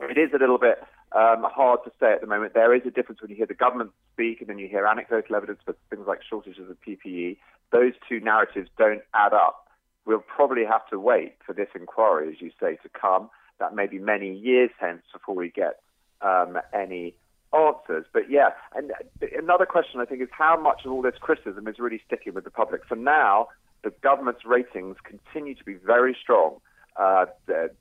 it 0.00 0.18
is 0.18 0.30
a 0.34 0.38
little 0.38 0.58
bit 0.58 0.78
um, 1.12 1.44
hard 1.44 1.80
to 1.84 1.92
say 1.98 2.12
at 2.12 2.20
the 2.20 2.26
moment. 2.26 2.52
There 2.52 2.74
is 2.74 2.82
a 2.86 2.90
difference 2.90 3.22
when 3.22 3.30
you 3.30 3.36
hear 3.36 3.46
the 3.46 3.54
government 3.54 3.92
speak 4.12 4.40
and 4.40 4.50
then 4.50 4.58
you 4.58 4.68
hear 4.68 4.86
anecdotal 4.86 5.36
evidence 5.36 5.60
for 5.64 5.74
things 5.88 6.06
like 6.06 6.20
shortages 6.28 6.68
of 6.68 6.76
PPE 6.86 7.38
those 7.72 7.92
two 8.08 8.20
narratives 8.20 8.68
don't 8.78 9.02
add 9.14 9.32
up. 9.32 9.68
We'll 10.06 10.20
probably 10.20 10.64
have 10.64 10.86
to 10.90 10.98
wait 10.98 11.34
for 11.44 11.52
this 11.52 11.68
inquiry, 11.74 12.30
as 12.32 12.40
you 12.40 12.50
say, 12.60 12.76
to 12.82 12.88
come. 12.88 13.30
That 13.58 13.74
may 13.74 13.86
be 13.86 13.98
many 13.98 14.34
years 14.34 14.70
hence 14.78 15.02
before 15.12 15.34
we 15.34 15.50
get 15.50 15.80
um, 16.20 16.58
any 16.72 17.14
answers. 17.54 18.04
But 18.12 18.30
yeah, 18.30 18.50
and 18.74 18.92
another 19.36 19.66
question 19.66 20.00
I 20.00 20.04
think 20.04 20.20
is 20.20 20.28
how 20.30 20.60
much 20.60 20.82
of 20.84 20.92
all 20.92 21.02
this 21.02 21.14
criticism 21.20 21.66
is 21.68 21.78
really 21.78 22.00
sticking 22.06 22.34
with 22.34 22.44
the 22.44 22.50
public. 22.50 22.84
For 22.86 22.96
now, 22.96 23.48
the 23.82 23.90
government's 24.02 24.44
ratings 24.44 24.96
continue 25.04 25.54
to 25.54 25.64
be 25.64 25.74
very 25.74 26.16
strong. 26.20 26.56
Uh, 26.96 27.26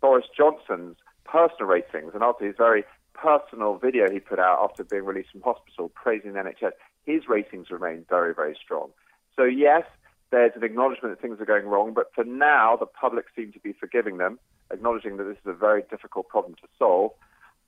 Boris 0.02 0.25
Johnson's 0.36 0.98
personal 1.25 1.68
ratings, 1.68 2.12
and 2.13 2.24
also 2.24 2.46
his 2.46 2.56
very 2.58 2.84
personal 3.13 3.78
video 3.78 4.10
he 4.12 4.20
put 4.20 4.40
out 4.40 4.60
after 4.62 4.84
being 4.84 5.06
released 5.06 5.32
from 5.32 5.42
hospital 5.42 5.90
praising 5.90 6.34
the 6.34 6.40
NHS, 6.40 6.72
his 7.06 7.28
ratings 7.28 7.70
remain 7.70 8.06
very, 8.10 8.34
very 8.34 8.58
strong. 8.62 8.90
So, 9.36 9.44
yes, 9.44 9.84
there's 10.32 10.52
an 10.56 10.63
acknowledgement 10.63 11.16
that 11.16 11.22
things 11.22 11.40
are 11.40 11.46
going 11.46 11.66
wrong, 11.66 11.94
but 11.94 12.12
for 12.13 12.24
now, 12.24 12.75
the 12.75 12.86
public 12.86 13.25
seem 13.36 13.52
to 13.54 13.60
be 13.60 13.74
forgiving 13.74 14.18
them, 14.18 14.40
acknowledging 14.72 15.18
that 15.18 15.25
this 15.25 15.38
is 15.38 15.48
a 15.48 15.54
very 15.54 15.84
difficult 15.90 16.28
problem 16.28 16.56
to 16.56 16.68
solve. 16.78 17.12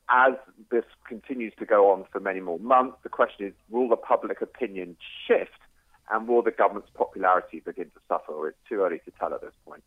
as 0.10 0.34
this 0.70 0.86
continues 1.08 1.54
to 1.58 1.66
go 1.66 1.92
on 1.92 2.06
for 2.12 2.20
many 2.20 2.40
more 2.40 2.60
months, 2.60 2.98
the 3.04 3.10
question 3.10 3.48
is 3.48 3.54
will 3.70 3.90
the 3.90 3.96
public 3.96 4.42
opinion 4.42 4.96
shift 5.28 5.60
and 6.12 6.28
will 6.28 6.42
the 6.42 6.52
government's 6.52 6.90
popularity 6.94 7.60
begin 7.60 7.86
to 7.86 8.00
suffer? 8.08 8.48
It's 8.48 8.58
too 8.70 8.82
early 8.82 9.00
to 9.06 9.12
tell 9.20 9.34
at 9.34 9.42
this 9.42 9.54
point. 9.66 9.84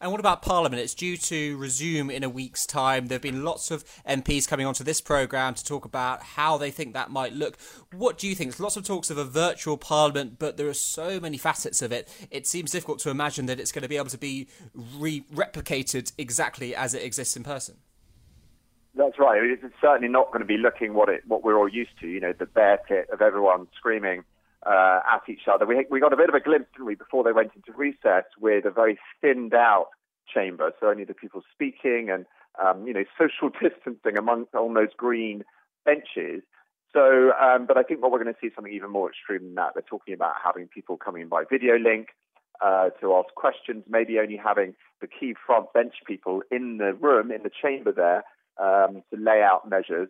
And 0.00 0.10
what 0.10 0.20
about 0.20 0.42
Parliament? 0.42 0.82
It's 0.82 0.94
due 0.94 1.16
to 1.16 1.56
resume 1.56 2.10
in 2.10 2.22
a 2.24 2.28
week's 2.28 2.66
time. 2.66 3.06
There 3.06 3.16
have 3.16 3.22
been 3.22 3.44
lots 3.44 3.70
of 3.70 3.84
MPs 4.08 4.48
coming 4.48 4.66
onto 4.66 4.84
this 4.84 5.00
programme 5.00 5.54
to 5.54 5.64
talk 5.64 5.84
about 5.84 6.22
how 6.22 6.58
they 6.58 6.70
think 6.70 6.94
that 6.94 7.10
might 7.10 7.32
look. 7.32 7.58
What 7.92 8.18
do 8.18 8.26
you 8.26 8.34
think? 8.34 8.50
There's 8.50 8.60
lots 8.60 8.76
of 8.76 8.84
talks 8.84 9.10
of 9.10 9.18
a 9.18 9.24
virtual 9.24 9.76
Parliament, 9.76 10.38
but 10.38 10.56
there 10.56 10.68
are 10.68 10.74
so 10.74 11.20
many 11.20 11.38
facets 11.38 11.82
of 11.82 11.92
it. 11.92 12.08
It 12.30 12.46
seems 12.46 12.70
difficult 12.70 12.98
to 13.00 13.10
imagine 13.10 13.46
that 13.46 13.60
it's 13.60 13.72
going 13.72 13.82
to 13.82 13.88
be 13.88 13.96
able 13.96 14.10
to 14.10 14.18
be 14.18 14.48
re- 14.74 15.24
replicated 15.32 16.12
exactly 16.18 16.74
as 16.74 16.94
it 16.94 17.02
exists 17.02 17.36
in 17.36 17.44
person. 17.44 17.76
That's 18.96 19.18
right. 19.18 19.42
It's 19.42 19.74
certainly 19.80 20.08
not 20.08 20.28
going 20.28 20.40
to 20.40 20.46
be 20.46 20.56
looking 20.56 20.94
what 20.94 21.08
it 21.08 21.22
what 21.26 21.42
we're 21.42 21.58
all 21.58 21.68
used 21.68 21.98
to. 22.00 22.06
You 22.06 22.20
know, 22.20 22.32
the 22.32 22.46
bear 22.46 22.78
pit 22.86 23.08
of 23.12 23.20
everyone 23.20 23.66
screaming 23.76 24.22
uh, 24.66 25.00
at 25.10 25.22
each 25.28 25.46
other. 25.52 25.66
We 25.66 25.86
we 25.90 26.00
got 26.00 26.12
a 26.12 26.16
bit 26.16 26.28
of 26.28 26.34
a 26.34 26.40
glimpse, 26.40 26.70
didn't 26.72 26.86
we, 26.86 26.94
before 26.94 27.24
they 27.24 27.32
went 27.32 27.52
into 27.54 27.72
recess 27.72 28.24
with 28.40 28.64
a 28.64 28.70
very 28.70 28.98
thinned 29.20 29.54
out 29.54 29.88
chamber, 30.32 30.72
so 30.80 30.88
only 30.88 31.04
the 31.04 31.14
people 31.14 31.42
speaking 31.52 32.08
and 32.10 32.26
um, 32.62 32.86
you 32.86 32.92
know 32.92 33.04
social 33.18 33.50
distancing 33.50 34.16
amongst 34.16 34.54
on 34.54 34.74
those 34.74 34.94
green 34.96 35.44
benches. 35.84 36.42
So, 36.92 37.32
um, 37.32 37.66
but 37.66 37.76
I 37.76 37.82
think 37.82 38.00
what 38.02 38.12
we're 38.12 38.22
going 38.22 38.32
to 38.32 38.40
see 38.40 38.46
is 38.46 38.52
something 38.54 38.72
even 38.72 38.90
more 38.90 39.10
extreme 39.10 39.42
than 39.42 39.54
that. 39.56 39.72
They're 39.74 39.82
talking 39.82 40.14
about 40.14 40.34
having 40.42 40.68
people 40.68 40.96
coming 40.96 41.28
by 41.28 41.42
video 41.50 41.76
link 41.76 42.08
uh, 42.60 42.90
to 43.00 43.14
ask 43.14 43.34
questions, 43.34 43.82
maybe 43.88 44.20
only 44.20 44.36
having 44.36 44.74
the 45.00 45.08
key 45.08 45.34
front 45.44 45.72
bench 45.72 45.94
people 46.06 46.42
in 46.52 46.78
the 46.78 46.94
room, 46.94 47.32
in 47.32 47.42
the 47.42 47.50
chamber 47.50 47.90
there, 47.90 48.22
um, 48.62 49.02
to 49.12 49.20
lay 49.20 49.42
out 49.42 49.68
measures. 49.68 50.08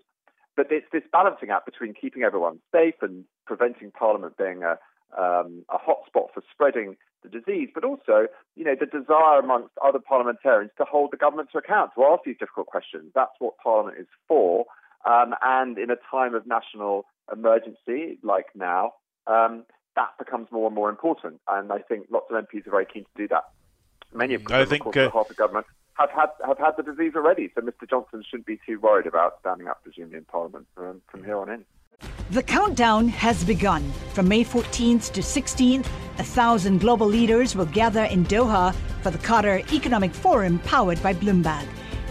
But 0.57 0.67
it's 0.71 0.87
this 0.93 1.03
balancing 1.11 1.51
act 1.51 1.67
between 1.67 1.95
keeping 1.95 2.23
everyone 2.23 2.61
safe 2.73 2.95
and 3.03 3.25
preventing 3.47 3.91
Parliament 3.91 4.37
being 4.37 4.63
a, 4.63 4.79
um, 5.21 5.65
a 5.69 5.79
hotspot 5.79 6.33
for 6.33 6.43
spreading 6.53 6.97
the 7.23 7.29
disease, 7.29 7.71
but 7.75 7.85
also, 7.85 8.27
you 8.55 8.65
know, 8.65 8.77
the 8.79 8.87
desire 8.87 9.41
amongst 9.41 9.71
other 9.85 9.99
parliamentarians 9.99 10.71
to 10.79 10.85
hold 10.85 11.11
the 11.11 11.17
government 11.17 11.49
to 11.53 11.59
account, 11.59 11.91
to 11.97 12.05
ask 12.05 12.23
these 12.25 12.37
difficult 12.39 12.67
questions. 12.67 13.11
That's 13.15 13.33
what 13.39 13.55
Parliament 13.59 13.99
is 13.99 14.07
for. 14.29 14.67
Um, 15.05 15.35
and 15.43 15.77
in 15.79 15.91
a 15.91 15.97
time 16.11 16.35
of 16.35 16.47
national 16.47 17.07
emergency 17.33 18.19
like 18.23 18.47
now, 18.55 18.93
um, 19.27 19.65
that 19.97 20.11
becomes 20.19 20.49
more 20.51 20.67
and 20.67 20.75
more 20.75 20.91
important. 20.91 21.41
And 21.49 21.73
I 21.73 21.79
think 21.79 22.07
lots 22.11 22.27
of 22.31 22.45
MPs 22.45 22.67
are 22.67 22.71
very 22.71 22.87
keen 22.87 23.05
to 23.05 23.23
do 23.23 23.29
that. 23.29 23.45
Many 24.13 24.35
of 24.35 24.45
them, 24.45 24.61
I 24.61 24.65
think, 24.65 24.87
of 24.87 24.93
course, 24.93 25.13
uh, 25.15 25.29
the 25.29 25.35
government 25.35 25.67
have 25.95 26.11
had 26.11 26.31
have 26.47 26.59
had 26.59 26.73
the 26.77 26.83
disease 26.83 27.13
already. 27.15 27.51
So 27.55 27.61
Mr. 27.61 27.89
Johnson 27.89 28.25
shouldn't 28.29 28.47
be 28.47 28.59
too 28.67 28.81
worried 28.81 29.07
about 29.07 29.39
standing 29.41 29.69
up, 29.69 29.83
presumably 29.83 30.19
in 30.19 30.25
Parliament 30.25 30.67
from, 30.75 31.01
from 31.09 31.25
here 31.25 31.39
on 31.39 31.49
in. 31.49 31.65
The 32.31 32.43
countdown 32.43 33.09
has 33.09 33.45
begun. 33.45 33.93
From 34.13 34.29
May 34.29 34.45
14th 34.45 35.13
to 35.13 35.21
16th, 35.21 35.87
a 36.19 36.25
thousand 36.25 36.81
global 36.81 37.07
leaders 37.07 37.55
will 37.55 37.67
gather 37.67 38.05
in 38.05 38.25
Doha 38.25 38.75
for 39.03 39.11
the 39.11 39.19
Qatar 39.19 39.71
Economic 39.73 40.13
Forum 40.13 40.59
powered 40.61 41.03
by 41.03 41.15
Bloomberg. 41.15 41.67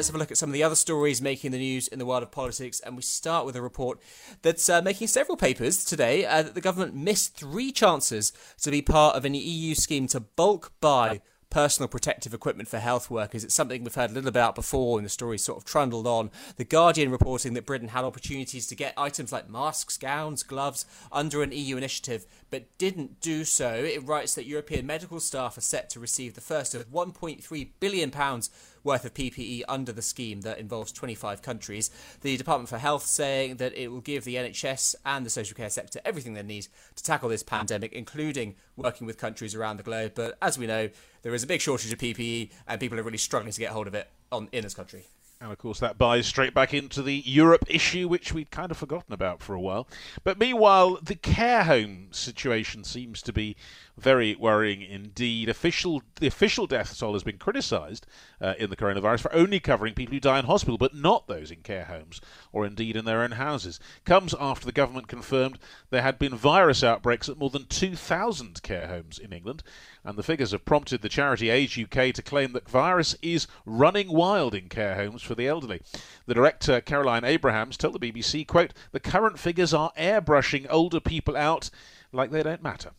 Let's 0.00 0.08
have 0.08 0.14
a 0.14 0.18
look 0.18 0.30
at 0.30 0.38
some 0.38 0.48
of 0.48 0.54
the 0.54 0.62
other 0.62 0.76
stories 0.76 1.20
making 1.20 1.50
the 1.50 1.58
news 1.58 1.86
in 1.86 1.98
the 1.98 2.06
world 2.06 2.22
of 2.22 2.30
politics, 2.30 2.80
and 2.80 2.96
we 2.96 3.02
start 3.02 3.44
with 3.44 3.54
a 3.54 3.60
report 3.60 4.00
that's 4.40 4.66
uh, 4.70 4.80
making 4.80 5.08
several 5.08 5.36
papers 5.36 5.84
today 5.84 6.24
uh, 6.24 6.40
that 6.40 6.54
the 6.54 6.62
government 6.62 6.94
missed 6.94 7.36
three 7.36 7.70
chances 7.70 8.32
to 8.62 8.70
be 8.70 8.80
part 8.80 9.14
of 9.14 9.26
an 9.26 9.34
EU 9.34 9.74
scheme 9.74 10.06
to 10.06 10.20
bulk 10.20 10.72
buy 10.80 11.20
personal 11.50 11.88
protective 11.88 12.32
equipment 12.32 12.68
for 12.68 12.78
health 12.78 13.10
workers. 13.10 13.44
It's 13.44 13.54
something 13.54 13.82
we've 13.82 13.94
heard 13.94 14.10
a 14.10 14.14
little 14.14 14.28
about 14.28 14.54
before, 14.54 14.98
and 14.98 15.04
the 15.04 15.10
story 15.10 15.36
sort 15.36 15.58
of 15.58 15.64
trundled 15.66 16.06
on. 16.06 16.30
The 16.56 16.64
Guardian 16.64 17.10
reporting 17.10 17.52
that 17.54 17.66
Britain 17.66 17.88
had 17.88 18.04
opportunities 18.04 18.68
to 18.68 18.74
get 18.74 18.94
items 18.96 19.32
like 19.32 19.50
masks, 19.50 19.98
gowns, 19.98 20.42
gloves 20.42 20.86
under 21.12 21.42
an 21.42 21.52
EU 21.52 21.76
initiative, 21.76 22.24
but 22.48 22.78
didn't 22.78 23.20
do 23.20 23.44
so. 23.44 23.74
It 23.74 24.06
writes 24.06 24.34
that 24.36 24.46
European 24.46 24.86
medical 24.86 25.20
staff 25.20 25.58
are 25.58 25.60
set 25.60 25.90
to 25.90 26.00
receive 26.00 26.34
the 26.34 26.40
first 26.40 26.74
of 26.74 26.88
1.3 26.90 27.68
billion 27.80 28.10
pounds 28.10 28.48
worth 28.84 29.04
of 29.04 29.14
PPE 29.14 29.62
under 29.68 29.92
the 29.92 30.02
scheme 30.02 30.40
that 30.42 30.58
involves 30.58 30.92
25 30.92 31.42
countries. 31.42 31.90
The 32.20 32.36
Department 32.36 32.68
for 32.68 32.78
Health 32.78 33.04
saying 33.04 33.56
that 33.56 33.74
it 33.74 33.88
will 33.88 34.00
give 34.00 34.24
the 34.24 34.36
NHS 34.36 34.94
and 35.04 35.24
the 35.24 35.30
social 35.30 35.56
care 35.56 35.70
sector 35.70 36.00
everything 36.04 36.34
they 36.34 36.42
need 36.42 36.68
to 36.96 37.02
tackle 37.02 37.28
this 37.28 37.42
pandemic, 37.42 37.92
including 37.92 38.56
working 38.76 39.06
with 39.06 39.18
countries 39.18 39.54
around 39.54 39.76
the 39.76 39.82
globe. 39.82 40.12
But 40.14 40.36
as 40.40 40.58
we 40.58 40.66
know, 40.66 40.90
there 41.22 41.34
is 41.34 41.42
a 41.42 41.46
big 41.46 41.60
shortage 41.60 41.92
of 41.92 41.98
PPE, 41.98 42.50
and 42.66 42.80
people 42.80 42.98
are 42.98 43.02
really 43.02 43.18
struggling 43.18 43.52
to 43.52 43.60
get 43.60 43.70
hold 43.70 43.86
of 43.86 43.94
it 43.94 44.08
on, 44.32 44.48
in 44.52 44.62
this 44.62 44.74
country. 44.74 45.04
And 45.42 45.50
of 45.50 45.56
course, 45.56 45.80
that 45.80 45.96
buys 45.96 46.26
straight 46.26 46.52
back 46.52 46.74
into 46.74 47.02
the 47.02 47.22
Europe 47.24 47.64
issue, 47.66 48.08
which 48.08 48.34
we'd 48.34 48.50
kind 48.50 48.70
of 48.70 48.76
forgotten 48.76 49.14
about 49.14 49.42
for 49.42 49.54
a 49.54 49.60
while. 49.60 49.88
But 50.22 50.38
meanwhile, 50.38 50.98
the 51.02 51.14
care 51.14 51.64
home 51.64 52.08
situation 52.10 52.84
seems 52.84 53.22
to 53.22 53.32
be 53.32 53.56
very 53.96 54.34
worrying 54.34 54.82
indeed. 54.82 55.48
Official 55.48 56.02
the 56.16 56.26
official 56.26 56.66
death 56.66 56.98
toll 56.98 57.14
has 57.14 57.22
been 57.22 57.38
criticised 57.38 58.06
uh, 58.40 58.54
in 58.58 58.68
the 58.68 58.76
coronavirus 58.76 59.20
for 59.20 59.34
only 59.34 59.60
covering 59.60 59.94
people 59.94 60.14
who 60.14 60.20
die 60.20 60.38
in 60.38 60.44
hospital, 60.44 60.76
but 60.76 60.94
not 60.94 61.26
those 61.26 61.50
in 61.50 61.60
care 61.62 61.84
homes 61.84 62.20
or 62.52 62.66
indeed 62.66 62.96
in 62.96 63.06
their 63.06 63.22
own 63.22 63.32
houses. 63.32 63.80
Comes 64.04 64.34
after 64.38 64.66
the 64.66 64.72
government 64.72 65.08
confirmed 65.08 65.58
there 65.88 66.02
had 66.02 66.18
been 66.18 66.34
virus 66.34 66.82
outbreaks 66.82 67.28
at 67.30 67.38
more 67.38 67.50
than 67.50 67.66
2,000 67.66 68.62
care 68.62 68.88
homes 68.88 69.18
in 69.18 69.32
England, 69.32 69.62
and 70.04 70.18
the 70.18 70.22
figures 70.22 70.52
have 70.52 70.64
prompted 70.64 71.00
the 71.00 71.08
charity 71.08 71.48
Age 71.48 71.78
UK 71.78 72.12
to 72.14 72.22
claim 72.22 72.52
that 72.52 72.68
virus 72.68 73.16
is 73.22 73.46
running 73.64 74.12
wild 74.12 74.54
in 74.54 74.68
care 74.68 74.96
homes 74.96 75.22
for 75.30 75.36
the 75.36 75.46
elderly. 75.46 75.80
The 76.26 76.34
director 76.34 76.80
Caroline 76.80 77.22
Abrahams 77.22 77.76
told 77.76 77.94
the 77.94 78.12
BBC, 78.12 78.44
"quote 78.44 78.74
The 78.90 78.98
current 78.98 79.38
figures 79.38 79.72
are 79.72 79.92
airbrushing 79.96 80.66
older 80.68 80.98
people 80.98 81.36
out 81.36 81.70
like 82.10 82.32
they 82.32 82.42
don't 82.42 82.64
matter." 82.64 82.90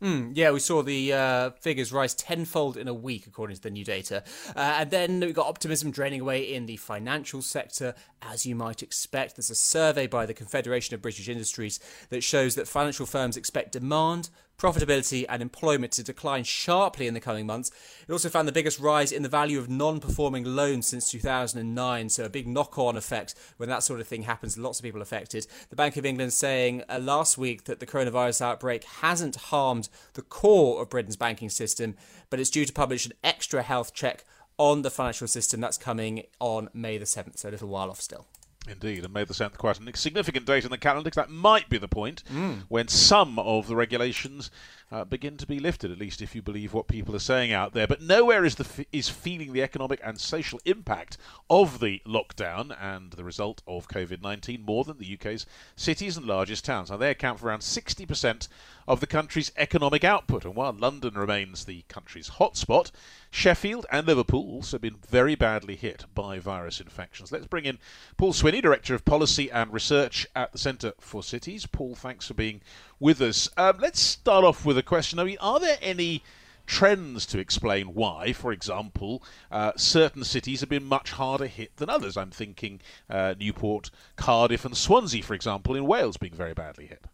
Mm, 0.00 0.32
yeah, 0.34 0.50
we 0.50 0.60
saw 0.60 0.82
the 0.82 1.12
uh, 1.12 1.50
figures 1.50 1.92
rise 1.92 2.14
tenfold 2.14 2.76
in 2.76 2.88
a 2.88 2.94
week, 2.94 3.26
according 3.26 3.56
to 3.56 3.62
the 3.62 3.70
new 3.70 3.84
data. 3.84 4.22
Uh, 4.54 4.76
and 4.78 4.90
then 4.90 5.20
we 5.20 5.32
got 5.32 5.46
optimism 5.46 5.90
draining 5.90 6.20
away 6.20 6.42
in 6.42 6.66
the 6.66 6.76
financial 6.76 7.40
sector, 7.40 7.94
as 8.20 8.44
you 8.44 8.54
might 8.54 8.82
expect. 8.82 9.36
There's 9.36 9.50
a 9.50 9.54
survey 9.54 10.06
by 10.06 10.26
the 10.26 10.34
Confederation 10.34 10.94
of 10.94 11.02
British 11.02 11.28
Industries 11.28 11.80
that 12.10 12.22
shows 12.22 12.54
that 12.54 12.68
financial 12.68 13.06
firms 13.06 13.36
expect 13.36 13.72
demand 13.72 14.28
profitability 14.58 15.24
and 15.28 15.42
employment 15.42 15.92
to 15.92 16.02
decline 16.02 16.44
sharply 16.44 17.06
in 17.06 17.14
the 17.14 17.20
coming 17.20 17.46
months. 17.46 17.70
It 18.08 18.12
also 18.12 18.28
found 18.28 18.48
the 18.48 18.52
biggest 18.52 18.80
rise 18.80 19.12
in 19.12 19.22
the 19.22 19.28
value 19.28 19.58
of 19.58 19.68
non 19.68 20.00
performing 20.00 20.44
loans 20.44 20.86
since 20.86 21.10
2009, 21.10 22.08
so 22.08 22.24
a 22.24 22.28
big 22.28 22.46
knock 22.46 22.78
on 22.78 22.96
effect 22.96 23.34
when 23.56 23.68
that 23.68 23.82
sort 23.82 24.00
of 24.00 24.08
thing 24.08 24.22
happens, 24.22 24.58
lots 24.58 24.78
of 24.78 24.84
people 24.84 25.02
affected. 25.02 25.46
The 25.70 25.76
Bank 25.76 25.96
of 25.96 26.06
England 26.06 26.32
saying 26.32 26.84
uh, 26.88 26.98
last 26.98 27.36
week 27.38 27.64
that 27.64 27.80
the 27.80 27.86
coronavirus 27.86 28.40
outbreak 28.40 28.84
hasn't 28.84 29.36
harmed 29.36 29.88
the 30.14 30.22
core 30.22 30.82
of 30.82 30.90
Britain's 30.90 31.16
banking 31.16 31.50
system, 31.50 31.96
but 32.30 32.40
it's 32.40 32.50
due 32.50 32.64
to 32.64 32.72
publish 32.72 33.06
an 33.06 33.12
extra 33.22 33.62
health 33.62 33.94
check 33.94 34.24
on 34.58 34.82
the 34.82 34.90
financial 34.90 35.26
system 35.26 35.60
that's 35.60 35.78
coming 35.78 36.22
on 36.40 36.68
May 36.72 36.98
the 36.98 37.04
7th, 37.04 37.38
so 37.38 37.48
a 37.48 37.50
little 37.50 37.68
while 37.68 37.90
off 37.90 38.00
still. 38.00 38.26
Indeed, 38.68 39.04
and 39.04 39.14
May 39.14 39.24
the 39.24 39.34
7th 39.34 39.56
quite 39.56 39.78
a 39.78 39.96
significant 39.96 40.46
date 40.46 40.64
in 40.64 40.70
the 40.70 40.78
calendar 40.78 41.04
because 41.04 41.26
that 41.26 41.32
might 41.32 41.68
be 41.68 41.78
the 41.78 41.88
point 41.88 42.24
mm. 42.32 42.62
when 42.68 42.88
some 42.88 43.38
of 43.38 43.68
the 43.68 43.76
regulations 43.76 44.50
uh, 44.92 45.04
begin 45.04 45.36
to 45.36 45.46
be 45.46 45.58
lifted, 45.58 45.90
at 45.90 45.98
least 45.98 46.22
if 46.22 46.34
you 46.34 46.42
believe 46.42 46.72
what 46.72 46.86
people 46.86 47.14
are 47.16 47.20
saying 47.20 47.52
out 47.52 47.72
there. 47.72 47.86
But 47.86 48.02
nowhere 48.02 48.44
is, 48.44 48.54
the 48.54 48.86
is 48.92 49.08
feeling 49.08 49.52
the 49.52 49.62
economic 49.62 50.00
and 50.04 50.20
social 50.20 50.60
impact 50.64 51.16
of 51.50 51.80
the 51.80 52.00
lockdown 52.06 52.76
and 52.80 53.12
the 53.12 53.24
result 53.24 53.62
of 53.66 53.88
COVID 53.88 54.22
19 54.22 54.62
more 54.62 54.84
than 54.84 54.98
the 54.98 55.14
UK's 55.14 55.46
cities 55.74 56.16
and 56.16 56.26
largest 56.26 56.64
towns. 56.64 56.90
Now, 56.90 56.96
they 56.96 57.10
account 57.10 57.40
for 57.40 57.48
around 57.48 57.60
60% 57.60 58.48
of 58.86 59.00
the 59.00 59.06
country's 59.06 59.50
economic 59.56 60.04
output. 60.04 60.44
And 60.44 60.54
while 60.54 60.72
London 60.72 61.14
remains 61.14 61.64
the 61.64 61.84
country's 61.88 62.30
hotspot, 62.30 62.92
Sheffield 63.30 63.86
and 63.90 64.06
Liverpool 64.06 64.48
also 64.48 64.78
been 64.78 64.96
very 65.08 65.34
badly 65.34 65.74
hit 65.74 66.04
by 66.14 66.38
virus 66.38 66.80
infections. 66.80 67.32
Let's 67.32 67.46
bring 67.46 67.64
in 67.64 67.78
Paul 68.16 68.32
Swinney, 68.32 68.62
Director 68.62 68.94
of 68.94 69.04
Policy 69.04 69.50
and 69.50 69.72
Research 69.72 70.26
at 70.36 70.52
the 70.52 70.58
Centre 70.58 70.92
for 71.00 71.22
Cities. 71.22 71.66
Paul, 71.66 71.96
thanks 71.96 72.28
for 72.28 72.34
being 72.34 72.60
with 73.00 73.20
us. 73.20 73.48
Um, 73.56 73.78
let's 73.80 74.00
start 74.00 74.44
off 74.44 74.64
with 74.64 74.78
a 74.78 74.82
question. 74.82 75.18
I 75.18 75.24
mean, 75.24 75.38
are 75.40 75.60
there 75.60 75.78
any 75.80 76.22
trends 76.66 77.26
to 77.26 77.38
explain 77.38 77.94
why, 77.94 78.32
for 78.32 78.52
example, 78.52 79.22
uh, 79.50 79.72
certain 79.76 80.24
cities 80.24 80.60
have 80.60 80.68
been 80.68 80.84
much 80.84 81.12
harder 81.12 81.46
hit 81.46 81.76
than 81.76 81.88
others? 81.88 82.16
I'm 82.16 82.30
thinking 82.30 82.80
uh, 83.08 83.34
Newport, 83.38 83.90
Cardiff, 84.16 84.64
and 84.64 84.76
Swansea, 84.76 85.22
for 85.22 85.34
example, 85.34 85.76
in 85.76 85.86
Wales 85.86 86.16
being 86.16 86.34
very 86.34 86.54
badly 86.54 86.86
hit. 86.86 87.04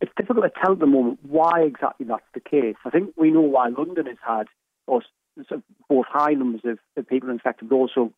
It's 0.00 0.12
difficult 0.16 0.44
to 0.44 0.60
tell 0.62 0.72
at 0.72 0.78
the 0.78 0.86
moment 0.86 1.18
why 1.22 1.62
exactly 1.62 2.06
that's 2.06 2.22
the 2.32 2.40
case. 2.40 2.76
I 2.84 2.90
think 2.90 3.14
we 3.16 3.30
know 3.30 3.40
why 3.40 3.68
London 3.68 4.06
has 4.06 4.16
had 4.24 4.46
or 4.86 5.02
sort 5.48 5.58
of 5.58 5.62
both 5.88 6.06
high 6.08 6.32
numbers 6.32 6.62
of, 6.64 6.78
of 6.96 7.08
people 7.08 7.30
infected, 7.30 7.68
but 7.68 7.76
also 7.76 8.12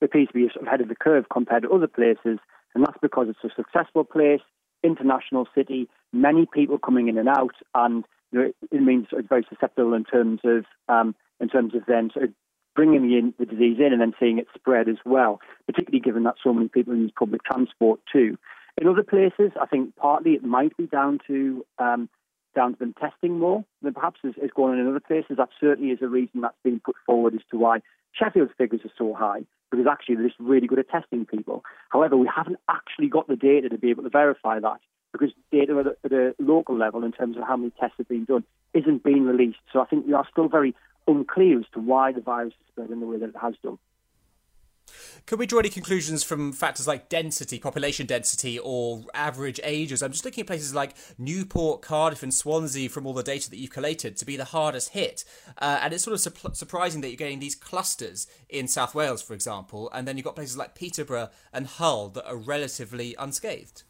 appears 0.00 0.28
to 0.28 0.34
be 0.34 0.48
sort 0.48 0.62
of 0.62 0.66
ahead 0.66 0.80
of 0.80 0.88
the 0.88 0.94
curve 0.94 1.26
compared 1.32 1.62
to 1.62 1.70
other 1.70 1.86
places, 1.86 2.38
and 2.74 2.84
that's 2.84 2.98
because 3.00 3.28
it's 3.28 3.52
a 3.52 3.54
successful 3.54 4.04
place, 4.04 4.40
international 4.82 5.46
city, 5.54 5.88
many 6.12 6.46
people 6.46 6.78
coming 6.78 7.08
in 7.08 7.18
and 7.18 7.28
out, 7.28 7.54
and 7.74 8.04
you 8.32 8.38
know, 8.38 8.52
it 8.70 8.82
means 8.82 9.06
it's 9.12 9.28
very 9.28 9.46
susceptible 9.48 9.94
in 9.94 10.04
terms 10.04 10.40
of 10.44 10.64
um, 10.88 11.14
in 11.40 11.48
terms 11.48 11.74
of 11.74 11.82
then 11.86 12.10
sort 12.12 12.26
of 12.26 12.30
bringing 12.74 13.02
the, 13.02 13.44
the 13.44 13.50
disease 13.50 13.78
in 13.78 13.92
and 13.92 14.00
then 14.00 14.14
seeing 14.20 14.38
it 14.38 14.46
spread 14.54 14.88
as 14.88 14.98
well, 15.04 15.40
particularly 15.66 16.00
given 16.00 16.22
that 16.24 16.36
so 16.42 16.52
many 16.52 16.68
people 16.68 16.94
use 16.94 17.10
public 17.18 17.42
transport 17.42 18.00
too. 18.12 18.38
In 18.80 18.86
other 18.86 19.02
places, 19.02 19.50
I 19.60 19.66
think 19.66 19.96
partly 19.96 20.32
it 20.32 20.44
might 20.44 20.76
be 20.76 20.86
down 20.86 21.18
to 21.26 21.64
um, 21.78 22.08
down 22.54 22.74
to 22.74 22.78
them 22.78 22.94
testing 23.00 23.38
more 23.38 23.64
than 23.82 23.94
perhaps 23.94 24.20
is, 24.24 24.34
is 24.42 24.50
going 24.54 24.74
on 24.74 24.80
in 24.80 24.88
other 24.88 25.00
places. 25.00 25.36
That 25.36 25.48
certainly 25.60 25.90
is 25.90 25.98
a 26.02 26.08
reason 26.08 26.42
that's 26.42 26.62
been 26.62 26.80
put 26.80 26.96
forward 27.04 27.34
as 27.34 27.40
to 27.50 27.58
why 27.58 27.80
Sheffield's 28.12 28.52
figures 28.56 28.82
are 28.84 28.92
so 28.96 29.14
high, 29.14 29.40
because 29.70 29.86
actually 29.86 30.16
they're 30.16 30.28
just 30.28 30.40
really 30.40 30.66
good 30.66 30.78
at 30.78 30.88
testing 30.88 31.26
people. 31.26 31.64
However, 31.90 32.16
we 32.16 32.28
haven't 32.34 32.58
actually 32.68 33.08
got 33.08 33.28
the 33.28 33.36
data 33.36 33.68
to 33.68 33.78
be 33.78 33.90
able 33.90 34.04
to 34.04 34.10
verify 34.10 34.60
that, 34.60 34.80
because 35.12 35.30
data 35.50 35.94
at 36.04 36.12
a, 36.12 36.34
local 36.38 36.76
level 36.76 37.04
in 37.04 37.12
terms 37.12 37.36
of 37.36 37.44
how 37.44 37.56
many 37.56 37.72
tests 37.78 37.96
have 37.98 38.08
been 38.08 38.24
done 38.24 38.44
isn't 38.74 39.02
being 39.02 39.24
released. 39.24 39.58
So 39.72 39.80
I 39.80 39.86
think 39.86 40.06
we 40.06 40.12
are 40.12 40.26
still 40.30 40.48
very 40.48 40.74
unclear 41.06 41.58
as 41.58 41.66
to 41.72 41.80
why 41.80 42.12
the 42.12 42.20
virus 42.20 42.52
has 42.58 42.72
spread 42.72 42.90
in 42.90 43.00
the 43.00 43.06
way 43.06 43.18
that 43.18 43.30
it 43.30 43.36
has 43.40 43.54
done. 43.62 43.78
Can 45.28 45.38
we 45.38 45.44
draw 45.44 45.58
any 45.58 45.68
conclusions 45.68 46.24
from 46.24 46.52
factors 46.52 46.88
like 46.88 47.10
density, 47.10 47.58
population 47.58 48.06
density, 48.06 48.58
or 48.58 49.02
average 49.12 49.60
ages? 49.62 50.02
I'm 50.02 50.10
just 50.10 50.24
looking 50.24 50.40
at 50.40 50.46
places 50.46 50.74
like 50.74 50.94
Newport, 51.18 51.82
Cardiff, 51.82 52.22
and 52.22 52.32
Swansea 52.32 52.88
from 52.88 53.04
all 53.04 53.12
the 53.12 53.22
data 53.22 53.50
that 53.50 53.58
you've 53.58 53.70
collated 53.70 54.16
to 54.16 54.24
be 54.24 54.38
the 54.38 54.46
hardest 54.46 54.94
hit. 54.94 55.26
Uh, 55.58 55.80
and 55.82 55.92
it's 55.92 56.02
sort 56.02 56.14
of 56.14 56.20
su- 56.22 56.50
surprising 56.54 57.02
that 57.02 57.08
you're 57.08 57.18
getting 57.18 57.40
these 57.40 57.54
clusters 57.54 58.26
in 58.48 58.66
South 58.66 58.94
Wales, 58.94 59.20
for 59.20 59.34
example, 59.34 59.90
and 59.92 60.08
then 60.08 60.16
you've 60.16 60.24
got 60.24 60.34
places 60.34 60.56
like 60.56 60.74
Peterborough 60.74 61.28
and 61.52 61.66
Hull 61.66 62.08
that 62.08 62.26
are 62.26 62.34
relatively 62.34 63.14
unscathed. 63.18 63.82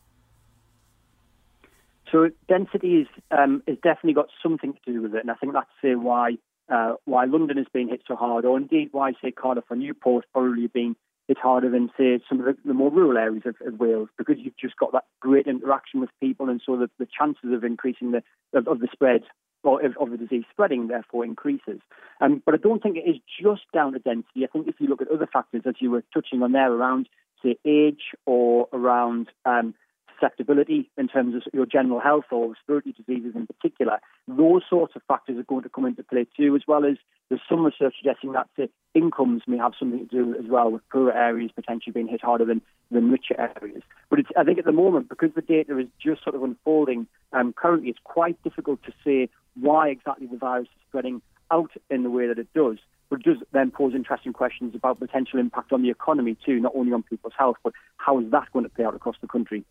So 2.11 2.31
density 2.49 3.03
is 3.03 3.07
um, 3.31 3.63
is 3.69 3.79
definitely 3.81 4.15
got 4.15 4.27
something 4.43 4.73
to 4.73 4.93
do 4.93 5.03
with 5.03 5.15
it, 5.15 5.21
and 5.21 5.31
I 5.31 5.35
think 5.35 5.53
that's 5.53 5.69
why 6.03 6.39
uh, 6.69 6.95
why 7.05 7.27
London 7.27 7.59
has 7.59 7.67
been 7.73 7.89
hit 7.89 8.03
so 8.09 8.17
hard, 8.17 8.45
or 8.45 8.57
indeed 8.57 8.89
why, 8.91 9.13
say, 9.23 9.31
Cardiff 9.31 9.71
or 9.71 9.77
Newport 9.77 10.25
has 10.25 10.31
probably 10.33 10.67
been 10.67 10.97
hit 11.29 11.39
harder 11.39 11.71
than, 11.71 11.91
say, 11.97 12.19
some 12.29 12.41
of 12.41 12.47
the, 12.47 12.57
the 12.65 12.75
more 12.75 12.91
rural 12.91 13.19
areas 13.19 13.45
of, 13.47 13.55
of, 13.67 13.79
Wales, 13.79 14.09
because 14.17 14.37
you've 14.39 14.57
just 14.57 14.77
got 14.77 14.93
that 14.93 15.05
great 15.21 15.47
interaction 15.47 16.01
with 16.01 16.11
people, 16.21 16.49
and 16.49 16.61
so 16.65 16.77
the, 16.77 16.91
the 16.99 17.07
chances 17.07 17.53
of 17.53 17.63
increasing 17.63 18.13
the 18.13 18.23
of, 18.55 18.67
of 18.67 18.81
the 18.81 18.89
spread 18.91 19.23
or 19.63 19.85
of, 19.85 19.97
of, 20.01 20.11
the 20.11 20.17
disease 20.17 20.45
spreading 20.51 20.89
therefore 20.89 21.25
increases. 21.25 21.81
Um, 22.21 22.43
but 22.45 22.55
I 22.55 22.59
don't 22.59 22.83
think 22.83 22.97
it 22.97 23.09
is 23.09 23.17
just 23.41 23.63
down 23.75 23.93
to 23.93 23.99
density. 23.99 24.45
I 24.45 24.47
think 24.47 24.69
if 24.69 24.77
you 24.79 24.89
look 24.89 25.03
at 25.03 25.11
other 25.11 25.29
factors, 25.31 25.63
as 25.67 25.75
you 25.81 25.91
were 25.91 26.05
touching 26.15 26.43
on 26.43 26.53
there, 26.53 26.73
around 26.73 27.09
say 27.43 27.57
age 27.65 28.15
or 28.27 28.69
around 28.73 29.29
um, 29.45 29.75
susceptibility 30.19 30.91
in 30.97 31.09
terms 31.09 31.35
of 31.35 31.43
your 31.53 31.67
general 31.67 32.01
health 32.01 32.25
or 32.31 32.51
respiratory 32.51 32.93
diseases 32.93 33.35
in 33.35 33.47
particular, 33.47 33.99
those 34.27 34.63
sorts 34.69 34.95
of 34.97 35.03
factors 35.09 35.39
are 35.39 35.43
going 35.45 35.63
to 35.63 35.69
come 35.69 35.87
into 35.87 36.03
play 36.03 36.27
too, 36.37 36.57
as 36.57 36.63
well 36.67 36.85
as 36.85 36.97
there's 37.29 37.41
some 37.49 37.65
research 37.65 37.95
suggesting 38.01 38.33
that 38.33 38.49
uh, 38.59 38.67
incomes 38.95 39.43
may 39.47 39.59
have 39.59 39.73
something 39.79 40.09
to 40.09 40.17
do 40.17 40.35
as 40.39 40.47
well 40.49 40.71
with 40.71 40.83
poorer 40.91 41.13
areas 41.13 41.51
potentially 41.55 41.93
being 41.93 42.09
hit 42.09 42.23
harder 42.23 42.45
than, 42.45 42.63
than 42.91 43.11
richer 43.11 43.39
areas. 43.39 43.83
But 44.11 44.21
I 44.37 44.45
think 44.45 44.59
at 44.59 44.65
the 44.65 44.73
moment, 44.73 45.09
because 45.09 45.31
the 45.35 45.43
data 45.43 45.79
is 45.79 45.89
just 46.03 46.25
sort 46.25 46.35
of 46.35 46.43
unfolding 46.43 47.07
um, 47.33 47.53
currently, 47.53 47.91
it's 47.91 47.99
quite 48.05 48.43
difficult 48.43 48.83
to 48.85 48.93
say 49.05 49.29
why 49.61 49.89
exactly 49.89 50.27
the 50.27 50.37
virus 50.37 50.69
is 50.69 50.83
spreading 50.89 51.21
out 51.51 51.71
in 51.91 52.03
the 52.03 52.11
way 52.11 52.27
that 52.27 52.39
it 52.39 52.49
does. 52.55 52.79
But 53.11 53.21
it 53.21 53.25
does 53.25 53.39
then 53.53 53.71
pose 53.71 53.95
interesting 53.95 54.35
questions 54.35 54.75
about 54.75 55.01
potential 55.01 55.39
impact 55.39 55.73
on 55.73 55.83
the 55.83 55.91
economy 55.91 56.37
too, 56.45 56.61
not 56.61 56.73
only 56.75 56.93
on 56.93 57.03
people's 57.03 57.33
health, 57.39 57.57
but 57.65 57.73
how 57.97 58.21
is 58.21 58.31
that 58.31 58.53
going 58.53 58.65
to 58.65 58.69
play 58.69 58.85
out 58.85 58.95
across 58.95 59.17
the 59.21 59.29
country? 59.29 59.65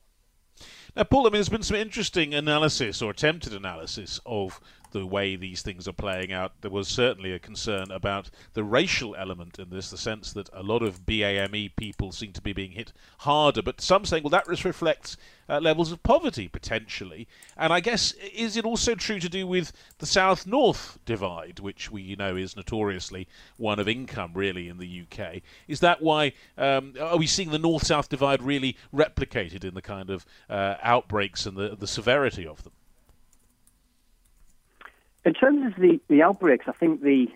Now, 0.96 1.04
Paul, 1.04 1.22
I 1.22 1.24
mean, 1.26 1.34
there's 1.34 1.50
been 1.50 1.64
some 1.64 1.78
interesting 1.78 2.34
analysis 2.34 3.02
or 3.02 3.12
attempted 3.12 3.54
analysis 3.54 4.20
of 4.26 4.60
the 4.92 5.06
way 5.06 5.36
these 5.36 5.62
things 5.62 5.88
are 5.88 5.94
playing 5.94 6.32
out. 6.32 6.54
There 6.62 6.72
was 6.72 6.88
certainly 6.88 7.32
a 7.32 7.40
concern 7.40 7.92
about 7.92 8.30
the 8.54 8.64
racial 8.64 9.16
element 9.16 9.60
in 9.60 9.70
this, 9.70 9.90
the 9.90 9.98
sense 9.98 10.34
that 10.34 10.50
a 10.54 10.64
lot 10.64 10.84
of 10.84 11.06
BAME 11.06 11.76
people 11.76 12.12
seem 12.12 12.34
to 12.34 12.42
be 12.42 12.54
being 12.54 12.72
hit 12.72 12.94
harder. 13.20 13.62
But 13.62 13.82
some 13.82 14.06
saying, 14.06 14.24
well, 14.24 14.30
that 14.32 14.48
reflects 14.48 15.18
uh, 15.50 15.60
levels 15.60 15.92
of 15.92 16.04
poverty 16.04 16.48
potentially. 16.48 17.28
And 17.56 17.72
I 17.72 17.80
guess, 17.80 18.14
is 18.34 18.58
it 18.58 18.66
also 18.66 18.96
true 18.96 19.20
to 19.20 19.30
do 19.30 19.48
with 19.48 19.72
the 20.00 20.06
south 20.06 20.46
north 20.46 21.00
divide, 21.06 21.60
which 21.60 21.92
we 21.92 22.16
know 22.16 22.36
is 22.36 22.56
notoriously 22.56 23.28
one 23.58 23.80
of 23.80 23.88
income 23.88 24.32
really 24.34 24.68
in 24.68 24.78
the 24.78 25.04
UK? 25.04 25.42
Is 25.68 25.80
that 25.82 26.02
why 26.02 26.34
um, 26.58 26.94
are 27.00 27.18
we 27.18 27.28
seeing 27.28 27.52
the 27.52 27.60
north 27.60 27.86
south 27.86 28.10
divide 28.10 28.42
really 28.42 28.78
replicated 28.94 29.64
in 29.64 29.74
the 29.74 29.82
kind 29.82 30.10
of 30.10 30.26
uh, 30.50 30.76
outbreaks 30.82 31.46
and 31.46 31.58
the, 31.58 31.76
the 31.76 31.88
severity 31.88 32.46
of 32.46 32.64
them? 32.64 32.74
In 35.28 35.34
terms 35.34 35.66
of 35.66 35.76
the, 35.76 36.00
the 36.08 36.24
outbreaks, 36.24 36.68
I 36.70 36.72
think 36.72 37.02
the 37.02 37.28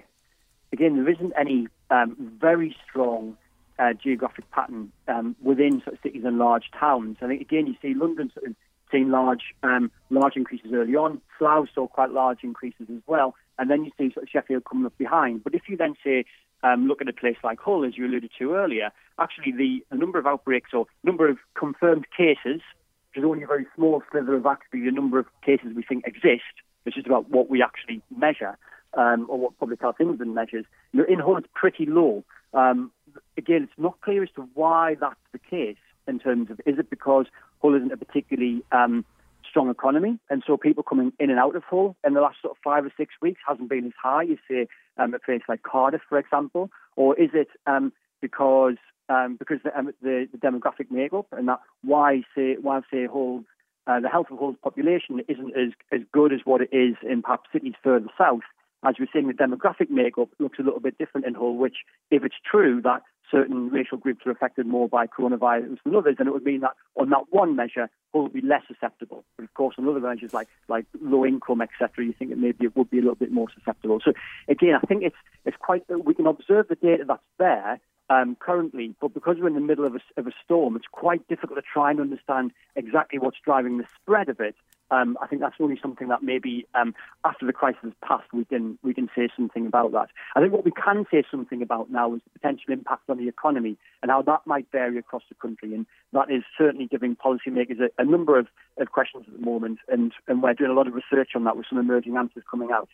again 0.72 0.96
there 0.96 1.10
isn't 1.14 1.34
any 1.38 1.68
um, 1.90 2.16
very 2.40 2.74
strong 2.88 3.36
uh, 3.78 3.92
geographic 3.92 4.50
pattern 4.50 4.94
um, 5.10 5.36
within 5.42 5.82
sort 5.82 5.96
of 5.96 6.00
cities 6.02 6.24
and 6.24 6.38
large 6.38 6.72
towns. 6.72 7.18
I 7.22 7.28
think 7.28 7.42
again 7.42 7.68
you 7.68 7.76
see 7.82 7.94
London 7.94 8.32
sort 8.34 8.48
of 8.48 8.56
seeing 8.94 9.10
large 9.10 9.54
um, 9.64 9.92
large 10.10 10.38
increases 10.38 10.72
early 10.74 10.96
on. 10.96 11.20
Slough 11.38 11.68
saw 11.76 11.86
quite 11.88 12.12
large 12.12 12.46
increases 12.46 12.88
as 12.90 13.02
well, 13.08 13.36
and 13.60 13.70
then 13.70 13.84
you 13.84 13.92
see 13.98 14.10
sort 14.14 14.24
of 14.24 14.30
Sheffield 14.30 14.64
coming 14.64 14.86
up 14.86 14.98
behind. 14.98 15.44
But 15.44 15.54
if 15.54 15.64
you 15.68 15.76
then 15.76 15.96
say 16.02 16.24
um, 16.64 16.88
look 16.88 17.02
at 17.02 17.10
a 17.10 17.14
place 17.14 17.40
like 17.44 17.60
Hull, 17.60 17.84
as 17.84 17.98
you 17.98 18.06
alluded 18.06 18.32
to 18.40 18.54
earlier, 18.54 18.92
actually 19.20 19.52
the, 19.52 19.84
the 19.92 19.98
number 19.98 20.18
of 20.18 20.26
outbreaks 20.26 20.70
or 20.74 20.86
number 21.04 21.28
of 21.28 21.40
confirmed 21.56 22.06
cases, 22.16 22.62
which 23.10 23.18
is 23.18 23.26
only 23.26 23.44
a 23.44 23.48
very 23.48 23.68
small 23.76 24.02
sliver 24.10 24.38
of 24.38 24.46
actually 24.46 24.86
the 24.86 24.92
number 24.92 25.20
of 25.20 25.26
cases 25.46 25.74
we 25.76 25.84
think 25.84 26.08
exist, 26.08 26.56
it's 26.86 26.96
just 26.96 27.08
about 27.08 27.30
what 27.30 27.50
we 27.50 27.62
actually 27.62 28.02
measure 28.16 28.58
um, 28.96 29.28
or 29.30 29.38
what 29.38 29.60
Public 29.60 29.82
Health 29.82 29.98
England 30.00 30.36
measures. 30.36 30.66
You 30.92 31.00
know, 31.00 31.06
in 31.08 31.20
Hull, 31.20 31.38
it's 31.38 31.48
pretty 31.54 31.86
low. 31.86 32.24
Um, 32.54 32.92
again, 33.38 33.64
it's 33.64 33.74
not 33.78 34.02
clear 34.02 34.24
as 34.24 34.30
to 34.36 34.48
why 34.54 34.96
that's 35.00 35.16
the 35.32 35.40
case 35.40 35.78
in 36.08 36.20
terms 36.20 36.50
of 36.50 36.60
is 36.66 36.80
it 36.80 36.90
because 36.90 37.26
Hull 37.62 37.76
isn't 37.76 37.92
a 37.92 37.98
particularly 37.98 38.64
um, 38.72 39.06
strong 39.50 39.70
economy, 39.70 40.20
and 40.30 40.44
so 40.46 40.58
people 40.58 40.84
coming 40.84 41.14
in 41.20 41.30
and 41.30 41.40
out 41.40 41.56
of 41.56 41.64
Hull 41.64 41.96
in 42.06 42.14
the 42.14 42.22
last 42.22 42.38
sort 42.42 42.58
of 42.58 42.58
five 42.64 42.86
or 42.86 42.92
six 42.98 43.14
weeks 43.22 43.42
hasn't 43.48 43.70
been 43.70 43.86
as 43.86 43.94
high 44.02 44.24
as 44.24 44.38
say 44.50 44.68
um, 44.98 45.14
a 45.14 45.20
place 45.20 45.42
like 45.48 45.64
Cardiff, 45.64 46.02
for 46.08 46.18
example, 46.18 46.70
or 46.96 47.18
is 47.20 47.30
it 47.34 47.50
um, 47.68 47.94
because 48.22 48.76
um, 49.10 49.36
because 49.38 49.58
the, 49.64 49.78
um, 49.78 49.92
the, 50.02 50.28
the, 50.32 50.38
demographic 50.38 50.90
makeup 50.90 51.28
and 51.32 51.48
that 51.50 51.60
why 51.84 52.22
say 52.34 52.56
why 52.62 52.82
say 52.92 53.08
Hull 53.08 53.44
uh, 53.88 54.00
the 54.00 54.10
health 54.10 54.28
of 54.32 54.40
Hull's 54.40 54.56
population 54.64 55.22
isn't 55.28 55.54
as, 55.56 55.72
as 55.92 56.02
good 56.12 56.34
as 56.34 56.42
what 56.46 56.62
it 56.62 56.70
is 56.72 56.96
in 57.08 57.22
perhaps 57.22 57.50
cities 57.52 57.74
further 57.84 58.08
south. 58.18 58.42
As 58.84 58.96
we're 59.00 59.08
seeing, 59.14 59.28
the 59.28 59.34
demographic 59.34 59.90
makeup 59.90 60.30
looks 60.40 60.58
a 60.58 60.64
little 60.64 60.80
bit 60.80 60.98
different 60.98 61.28
in 61.28 61.36
Hull, 61.36 61.56
which, 61.56 61.78
if 62.10 62.24
it's 62.24 62.36
true 62.50 62.82
that 62.84 63.04
certain 63.30 63.70
racial 63.70 63.98
groups 63.98 64.26
are 64.26 64.32
affected 64.32 64.66
more 64.66 64.90
by 64.90 65.08
coronavirus 65.08 65.78
than 65.84 65.96
others, 65.96 66.16
then 66.18 66.28
it 66.28 66.34
would 66.34 66.44
mean 66.44 66.62
that 66.62 66.72
on 67.00 67.10
that 67.10 67.26
one 67.30 67.56
measure, 67.56 67.90
Hull 68.12 68.24
would 68.24 68.34
be 68.34 68.42
less 68.42 68.64
susceptible. 68.68 69.24
But 69.38 69.44
of 69.44 69.54
course, 69.54 69.76
on 69.78 69.88
other 69.88 70.00
measures 70.00 70.34
like 70.34 70.48
like 70.68 70.86
low 71.00 71.26
income, 71.26 71.62
etc., 71.62 72.06
you 72.06 72.14
think 72.14 72.32
that 72.32 72.40
maybe 72.40 72.66
it 72.66 72.76
would 72.76 72.90
be 72.90 72.98
a 72.98 73.02
little 73.02 73.16
bit 73.16 73.32
more 73.32 73.48
susceptible. 73.54 74.00
So 74.04 74.14
again, 74.48 74.76
I 74.76 74.86
think 74.86 75.04
it's 75.04 75.16
it's 75.46 75.58
quite 75.60 75.84
we 75.90 76.14
can 76.14 76.28
observe 76.28 76.68
the 76.68 76.76
data 76.76 77.06
that's 77.08 77.22
there, 77.38 77.80
um, 78.12 78.36
currently, 78.36 78.94
but 79.00 79.14
because 79.14 79.38
we're 79.40 79.48
in 79.48 79.54
the 79.54 79.62
middle 79.62 79.86
of 79.86 79.96
a, 79.96 80.02
of 80.20 80.28
a, 80.28 80.32
storm, 80.44 80.76
it's 80.76 80.88
quite 80.92 81.26
difficult 81.30 81.58
to 81.58 81.64
try 81.74 81.92
and 81.92 82.02
understand 82.02 82.52
exactly 82.76 83.18
what's 83.18 83.38
driving 83.44 83.78
the 83.78 83.86
spread 83.96 84.28
of 84.28 84.42
it. 84.42 84.56
Um, 84.90 85.18
I 85.22 85.28
think 85.28 85.42
that's 85.42 85.56
only 85.62 85.80
something 85.82 86.10
that 86.10 86.22
maybe 86.22 86.68
um, 86.76 86.94
after 87.24 87.46
the 87.46 87.54
crisis 87.54 87.80
has 87.84 87.94
passed, 88.06 88.28
we 88.34 88.44
can 88.44 88.78
we 88.84 88.94
can 88.94 89.10
say 89.16 89.30
something 89.34 89.66
about 89.66 89.94
that. 89.94 90.10
I 90.36 90.42
think 90.42 90.52
what 90.52 90.66
we 90.66 90.72
can 90.72 91.06
say 91.10 91.24
something 91.32 91.62
about 91.62 91.90
now 91.90 92.14
is 92.14 92.22
the 92.26 92.38
potential 92.38 92.74
impact 92.74 93.10
on 93.10 93.18
the 93.18 93.30
economy 93.30 93.78
and 94.02 94.12
how 94.12 94.22
that 94.24 94.42
might 94.46 94.68
vary 94.74 94.98
across 94.98 95.24
the 95.30 95.36
country, 95.36 95.74
and 95.74 95.86
that 96.12 96.30
is 96.30 96.44
certainly 96.58 96.88
giving 96.88 97.16
policymakers 97.16 97.80
a, 97.80 97.90
a 97.98 98.04
number 98.04 98.38
of, 98.38 98.48
of 98.78 98.92
questions 98.92 99.24
at 99.26 99.40
the 99.40 99.46
moment, 99.46 99.80
and, 99.88 100.12
and 100.28 100.44
we're 100.44 100.54
doing 100.54 100.72
a 100.72 100.74
lot 100.74 100.88
of 100.88 100.94
research 100.94 101.30
on 101.34 101.46
that 101.46 101.56
with 101.56 101.68
some 101.70 101.80
emerging 101.80 102.18
answers 102.18 102.44
coming 102.52 102.72
out. 102.74 102.90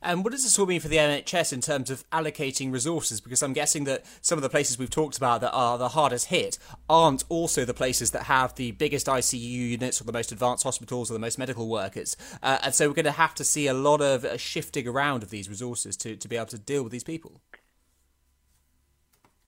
And 0.00 0.24
what 0.24 0.32
does 0.32 0.42
this 0.42 0.58
all 0.58 0.66
mean 0.66 0.80
for 0.80 0.88
the 0.88 0.96
NHS 0.96 1.52
in 1.52 1.60
terms 1.60 1.90
of 1.90 2.08
allocating 2.10 2.72
resources? 2.72 3.20
Because 3.20 3.42
I'm 3.42 3.52
guessing 3.52 3.84
that 3.84 4.04
some 4.20 4.38
of 4.38 4.42
the 4.42 4.48
places 4.48 4.78
we've 4.78 4.90
talked 4.90 5.16
about 5.16 5.40
that 5.40 5.52
are 5.52 5.76
the 5.78 5.90
hardest 5.90 6.26
hit 6.26 6.58
aren't 6.88 7.24
also 7.28 7.64
the 7.64 7.74
places 7.74 8.12
that 8.12 8.24
have 8.24 8.54
the 8.54 8.72
biggest 8.72 9.06
ICU 9.06 9.40
units 9.40 10.00
or 10.00 10.04
the 10.04 10.12
most 10.12 10.32
advanced 10.32 10.64
hospitals 10.64 11.10
or 11.10 11.14
the 11.14 11.20
most 11.20 11.38
medical 11.38 11.68
workers. 11.68 12.16
Uh, 12.42 12.58
and 12.62 12.74
so 12.74 12.88
we're 12.88 12.94
going 12.94 13.04
to 13.04 13.12
have 13.12 13.34
to 13.34 13.44
see 13.44 13.66
a 13.66 13.74
lot 13.74 14.00
of 14.00 14.24
uh, 14.24 14.36
shifting 14.36 14.86
around 14.88 15.22
of 15.22 15.30
these 15.30 15.48
resources 15.48 15.96
to, 15.96 16.16
to 16.16 16.28
be 16.28 16.36
able 16.36 16.46
to 16.46 16.58
deal 16.58 16.82
with 16.82 16.92
these 16.92 17.04
people. 17.04 17.40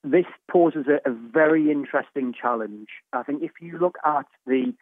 This 0.03 0.27
poses 0.51 0.87
a, 0.87 1.11
a 1.11 1.15
very 1.15 1.71
interesting 1.71 2.35
challenge. 2.39 2.89
I 3.13 3.23
think 3.23 3.43
if 3.43 3.53
you 3.61 3.79
look 3.79 3.97
at 4.05 4.27
the 4.47 4.75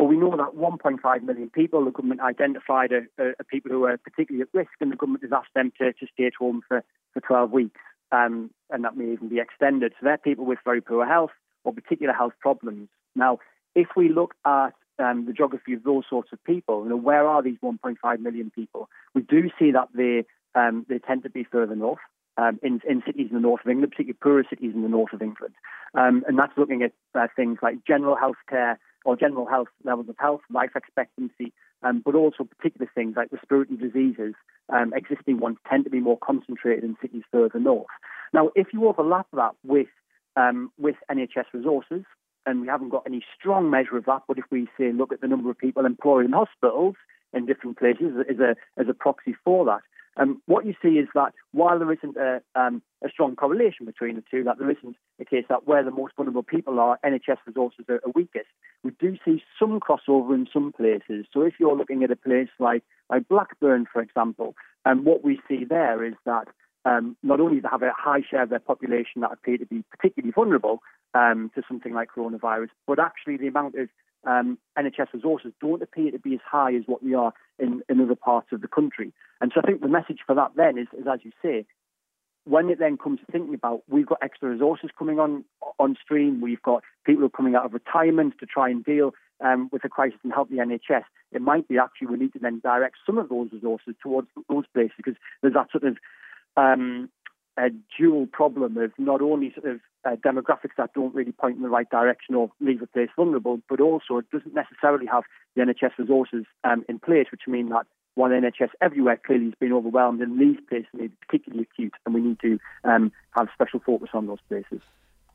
But 0.00 0.06
we 0.06 0.16
know 0.16 0.34
that 0.34 0.56
1.5 0.56 1.22
million 1.24 1.50
people, 1.50 1.84
the 1.84 1.90
government 1.90 2.22
identified 2.22 2.90
are, 2.90 3.06
are, 3.18 3.34
are 3.38 3.44
people 3.50 3.70
who 3.70 3.84
are 3.84 3.98
particularly 3.98 4.40
at 4.40 4.58
risk, 4.58 4.70
and 4.80 4.90
the 4.90 4.96
government 4.96 5.24
has 5.24 5.30
asked 5.30 5.52
them 5.54 5.74
to, 5.76 5.92
to 5.92 6.06
stay 6.14 6.24
at 6.24 6.32
home 6.38 6.62
for, 6.66 6.82
for 7.12 7.20
12 7.20 7.50
weeks, 7.50 7.80
um, 8.10 8.50
and 8.70 8.82
that 8.82 8.96
may 8.96 9.12
even 9.12 9.28
be 9.28 9.40
extended. 9.40 9.92
So 10.00 10.06
they're 10.06 10.16
people 10.16 10.46
with 10.46 10.58
very 10.64 10.80
poor 10.80 11.04
health 11.04 11.32
or 11.64 11.74
particular 11.74 12.14
health 12.14 12.32
problems. 12.40 12.88
Now, 13.14 13.40
if 13.74 13.88
we 13.94 14.08
look 14.08 14.32
at 14.46 14.70
um, 14.98 15.26
the 15.26 15.34
geography 15.34 15.74
of 15.74 15.82
those 15.82 16.04
sorts 16.08 16.30
of 16.32 16.42
people, 16.44 16.84
you 16.84 16.88
know, 16.88 16.96
where 16.96 17.28
are 17.28 17.42
these 17.42 17.58
1.5 17.62 18.20
million 18.20 18.50
people? 18.54 18.88
We 19.14 19.20
do 19.20 19.50
see 19.58 19.72
that 19.72 19.88
they 19.94 20.24
um, 20.54 20.86
they 20.88 20.98
tend 20.98 21.24
to 21.24 21.30
be 21.30 21.44
further 21.44 21.76
north. 21.76 22.00
Um, 22.40 22.58
in, 22.62 22.80
in 22.88 23.02
cities 23.04 23.26
in 23.28 23.34
the 23.34 23.40
north 23.40 23.60
of 23.66 23.70
England, 23.70 23.92
particularly 23.92 24.18
poorer 24.22 24.44
cities 24.48 24.72
in 24.74 24.80
the 24.80 24.88
north 24.88 25.12
of 25.12 25.20
England. 25.20 25.52
Um, 25.92 26.24
and 26.26 26.38
that's 26.38 26.56
looking 26.56 26.82
at 26.82 26.92
uh, 27.14 27.26
things 27.36 27.58
like 27.60 27.84
general 27.86 28.16
health 28.16 28.40
care 28.48 28.78
or 29.04 29.14
general 29.14 29.46
health 29.46 29.68
levels 29.84 30.08
of 30.08 30.16
health, 30.18 30.40
life 30.50 30.70
expectancy, 30.74 31.52
um, 31.82 32.00
but 32.02 32.14
also 32.14 32.44
particular 32.44 32.90
things 32.94 33.14
like 33.16 33.30
respiratory 33.30 33.76
diseases. 33.76 34.34
Um, 34.72 34.94
existing 34.94 35.38
ones 35.38 35.58
tend 35.68 35.84
to 35.84 35.90
be 35.90 36.00
more 36.00 36.16
concentrated 36.16 36.84
in 36.84 36.96
cities 37.02 37.24
further 37.30 37.58
north. 37.58 37.88
Now, 38.32 38.50
if 38.54 38.68
you 38.72 38.86
overlap 38.86 39.26
that 39.34 39.52
with 39.64 39.88
um, 40.36 40.70
with 40.78 40.96
NHS 41.10 41.52
resources, 41.52 42.04
and 42.46 42.60
we 42.60 42.68
haven't 42.68 42.90
got 42.90 43.02
any 43.06 43.22
strong 43.38 43.68
measure 43.68 43.96
of 43.96 44.04
that, 44.06 44.22
but 44.28 44.38
if 44.38 44.44
we 44.50 44.68
say 44.78 44.92
look 44.92 45.12
at 45.12 45.20
the 45.20 45.28
number 45.28 45.50
of 45.50 45.58
people 45.58 45.84
employed 45.84 46.24
in 46.24 46.32
hospitals 46.32 46.94
in 47.32 47.46
different 47.46 47.78
places 47.78 48.12
as 48.28 48.38
a 48.38 48.54
as 48.80 48.86
a 48.88 48.94
proxy 48.94 49.34
for 49.44 49.64
that, 49.66 49.80
um, 50.20 50.42
what 50.46 50.66
you 50.66 50.74
see 50.82 50.98
is 50.98 51.08
that 51.14 51.32
while 51.52 51.78
there 51.78 51.92
isn't 51.92 52.16
a, 52.16 52.42
um, 52.54 52.82
a, 53.02 53.08
strong 53.08 53.36
correlation 53.36 53.86
between 53.86 54.16
the 54.16 54.24
two, 54.30 54.44
that 54.44 54.58
there 54.58 54.70
isn't 54.70 54.96
a 55.18 55.24
case 55.24 55.46
that 55.48 55.66
where 55.66 55.82
the 55.82 55.90
most 55.90 56.14
vulnerable 56.14 56.42
people 56.42 56.78
are, 56.78 56.98
NHS 57.04 57.38
resources 57.46 57.86
are, 57.88 58.02
are 58.04 58.12
weakest, 58.14 58.48
we 58.84 58.90
do 59.00 59.16
see 59.24 59.42
some 59.58 59.80
crossover 59.80 60.34
in 60.34 60.46
some 60.52 60.72
places. 60.72 61.24
So 61.32 61.40
if 61.40 61.54
you're 61.58 61.76
looking 61.76 62.04
at 62.04 62.10
a 62.10 62.16
place 62.16 62.50
like, 62.58 62.82
like 63.08 63.28
Blackburn, 63.28 63.86
for 63.90 64.02
example, 64.02 64.54
um, 64.84 65.04
what 65.04 65.24
we 65.24 65.40
see 65.48 65.64
there 65.64 66.04
is 66.04 66.14
that 66.26 66.48
um, 66.84 67.16
not 67.22 67.40
only 67.40 67.56
do 67.56 67.62
they 67.62 67.68
have 67.70 67.82
a 67.82 67.92
high 67.96 68.20
share 68.28 68.42
of 68.42 68.50
their 68.50 68.58
population 68.58 69.22
that 69.22 69.32
appear 69.32 69.56
to 69.56 69.66
be 69.66 69.84
particularly 69.90 70.32
vulnerable 70.32 70.80
um, 71.14 71.50
to 71.54 71.62
something 71.66 71.94
like 71.94 72.10
coronavirus, 72.14 72.68
but 72.86 72.98
actually 72.98 73.38
the 73.38 73.48
amount 73.48 73.74
of 73.74 73.88
um, 74.26 74.58
NHS 74.78 75.12
resources 75.14 75.52
don't 75.60 75.82
appear 75.82 76.10
to 76.10 76.18
be 76.18 76.34
as 76.34 76.40
high 76.44 76.74
as 76.74 76.82
what 76.86 77.02
we 77.02 77.14
are 77.14 77.32
in, 77.58 77.82
in 77.88 78.00
other 78.00 78.16
parts 78.16 78.48
of 78.52 78.60
the 78.60 78.68
country. 78.68 79.12
And 79.40 79.52
so 79.54 79.60
I 79.62 79.66
think 79.66 79.80
the 79.80 79.88
message 79.88 80.18
for 80.26 80.34
that 80.34 80.52
then 80.56 80.78
is, 80.78 80.88
is, 80.98 81.06
as 81.10 81.20
you 81.22 81.32
say, 81.42 81.66
when 82.44 82.70
it 82.70 82.78
then 82.78 82.96
comes 82.96 83.20
to 83.20 83.26
thinking 83.30 83.54
about 83.54 83.82
we've 83.88 84.06
got 84.06 84.18
extra 84.22 84.50
resources 84.50 84.90
coming 84.98 85.18
on 85.18 85.44
on 85.78 85.96
stream, 86.02 86.40
we've 86.40 86.62
got 86.62 86.82
people 87.04 87.28
coming 87.28 87.54
out 87.54 87.64
of 87.64 87.72
retirement 87.72 88.34
to 88.40 88.46
try 88.46 88.68
and 88.68 88.84
deal 88.84 89.12
um, 89.40 89.68
with 89.72 89.82
the 89.82 89.88
crisis 89.88 90.18
and 90.22 90.32
help 90.32 90.48
the 90.50 90.56
NHS. 90.56 91.04
It 91.32 91.42
might 91.42 91.68
be 91.68 91.78
actually 91.78 92.08
we 92.08 92.16
need 92.16 92.32
to 92.32 92.38
then 92.38 92.60
direct 92.60 92.96
some 93.04 93.18
of 93.18 93.28
those 93.28 93.52
resources 93.52 93.94
towards 94.02 94.28
those 94.48 94.64
places 94.72 94.92
because 94.96 95.14
there's 95.42 95.54
that 95.54 95.70
sort 95.70 95.84
of 95.84 95.96
um, 96.56 97.08
a 97.60 97.70
dual 97.98 98.26
problem 98.26 98.76
of 98.78 98.92
not 98.98 99.20
only 99.20 99.52
sort 99.52 99.70
of 99.74 99.80
uh, 100.04 100.16
demographics 100.16 100.76
that 100.78 100.94
don't 100.94 101.14
really 101.14 101.32
point 101.32 101.56
in 101.56 101.62
the 101.62 101.68
right 101.68 101.88
direction 101.90 102.34
or 102.34 102.50
leave 102.60 102.80
a 102.80 102.86
place 102.86 103.10
vulnerable, 103.14 103.60
but 103.68 103.80
also 103.80 104.18
it 104.18 104.30
doesn't 104.30 104.54
necessarily 104.54 105.06
have 105.06 105.24
the 105.54 105.62
NHS 105.62 105.98
resources 105.98 106.44
um, 106.64 106.84
in 106.88 106.98
place, 106.98 107.26
which 107.30 107.42
mean 107.46 107.68
that 107.68 107.86
while 108.14 108.30
NHS 108.30 108.70
everywhere 108.80 109.20
clearly 109.24 109.46
has 109.46 109.54
been 109.60 109.72
overwhelmed, 109.72 110.20
in 110.22 110.38
these 110.38 110.58
places 110.68 110.88
may 110.94 111.08
be 111.08 111.16
particularly 111.26 111.66
acute, 111.70 111.94
and 112.04 112.14
we 112.14 112.20
need 112.20 112.40
to 112.40 112.58
um, 112.84 113.12
have 113.32 113.48
special 113.54 113.80
focus 113.80 114.10
on 114.14 114.26
those 114.26 114.40
places. 114.48 114.80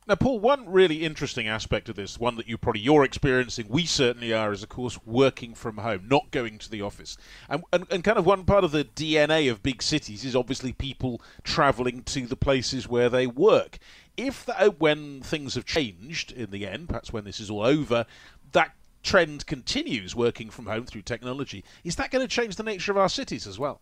Now, 0.08 0.14
Paul, 0.14 0.38
one 0.38 0.70
really 0.70 1.02
interesting 1.02 1.48
aspect 1.48 1.88
of 1.88 1.96
this, 1.96 2.16
one 2.16 2.36
that 2.36 2.46
you 2.46 2.56
probably 2.56 2.80
you're 2.80 3.02
experiencing, 3.02 3.66
we 3.68 3.86
certainly 3.86 4.32
are, 4.32 4.52
is 4.52 4.62
of 4.62 4.68
course 4.68 5.00
working 5.04 5.52
from 5.52 5.78
home, 5.78 6.06
not 6.06 6.30
going 6.30 6.58
to 6.58 6.70
the 6.70 6.80
office, 6.80 7.16
and, 7.48 7.64
and 7.72 7.86
and 7.90 8.04
kind 8.04 8.16
of 8.16 8.24
one 8.24 8.44
part 8.44 8.62
of 8.62 8.70
the 8.70 8.84
DNA 8.84 9.50
of 9.50 9.64
big 9.64 9.82
cities 9.82 10.24
is 10.24 10.36
obviously 10.36 10.72
people 10.72 11.20
travelling 11.42 12.04
to 12.04 12.24
the 12.28 12.36
places 12.36 12.86
where 12.86 13.08
they 13.08 13.26
work. 13.26 13.78
If 14.16 14.46
that, 14.46 14.62
uh, 14.62 14.70
when 14.70 15.22
things 15.22 15.56
have 15.56 15.64
changed 15.64 16.30
in 16.30 16.52
the 16.52 16.68
end, 16.68 16.88
perhaps 16.88 17.12
when 17.12 17.24
this 17.24 17.40
is 17.40 17.50
all 17.50 17.64
over, 17.64 18.06
that 18.52 18.76
trend 19.02 19.46
continues 19.46 20.14
working 20.14 20.50
from 20.50 20.66
home 20.66 20.86
through 20.86 21.02
technology, 21.02 21.64
is 21.82 21.96
that 21.96 22.12
going 22.12 22.24
to 22.24 22.32
change 22.32 22.54
the 22.54 22.62
nature 22.62 22.92
of 22.92 22.98
our 22.98 23.08
cities 23.08 23.44
as 23.44 23.58
well? 23.58 23.80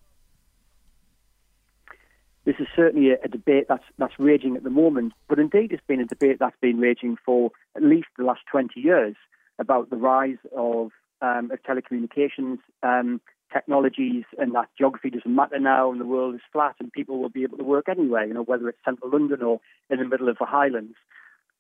This 2.45 2.57
is 2.59 2.67
certainly 2.77 3.11
a, 3.11 3.17
a, 3.25 3.29
debate 3.29 3.67
that's 3.69 3.85
that's 3.99 4.15
raging 4.19 4.57
at 4.57 4.65
the 4.65 4.71
moment, 4.71 5.13
but 5.29 5.39
indeed 5.39 5.73
it's 5.73 5.87
been 5.87 6.01
a 6.01 6.07
debate 6.07 6.39
that's 6.39 6.57
been 6.61 6.79
raging 6.79 7.17
for 7.25 7.51
at 7.75 7.83
least 7.83 8.09
the 8.19 8.25
last 8.25 8.43
20 8.51 8.79
years 8.81 9.17
about 9.59 9.89
the 9.91 9.97
rise 9.97 10.37
of, 10.57 10.91
um, 11.23 11.51
of 11.51 11.63
telecommunications 11.63 12.59
um, 12.83 13.21
technologies 13.53 14.25
and 14.39 14.55
that 14.55 14.69
geography 14.77 15.11
doesn't 15.11 15.35
matter 15.35 15.59
now 15.59 15.91
and 15.91 16.01
the 16.01 16.07
world 16.07 16.35
is 16.35 16.41
flat 16.53 16.75
and 16.81 16.93
people 16.93 17.21
will 17.21 17.29
be 17.29 17.45
able 17.45 17.57
to 17.57 17.65
work 17.65 17.89
anywhere, 17.89 18.27
you 18.27 18.35
know, 18.35 18.43
whether 18.43 18.69
it's 18.69 18.79
central 18.85 19.11
London 19.11 19.43
or 19.43 19.61
in 19.89 19.99
the 19.99 20.05
middle 20.05 20.29
of 20.29 20.37
the 20.39 20.45
Highlands. 20.45 20.97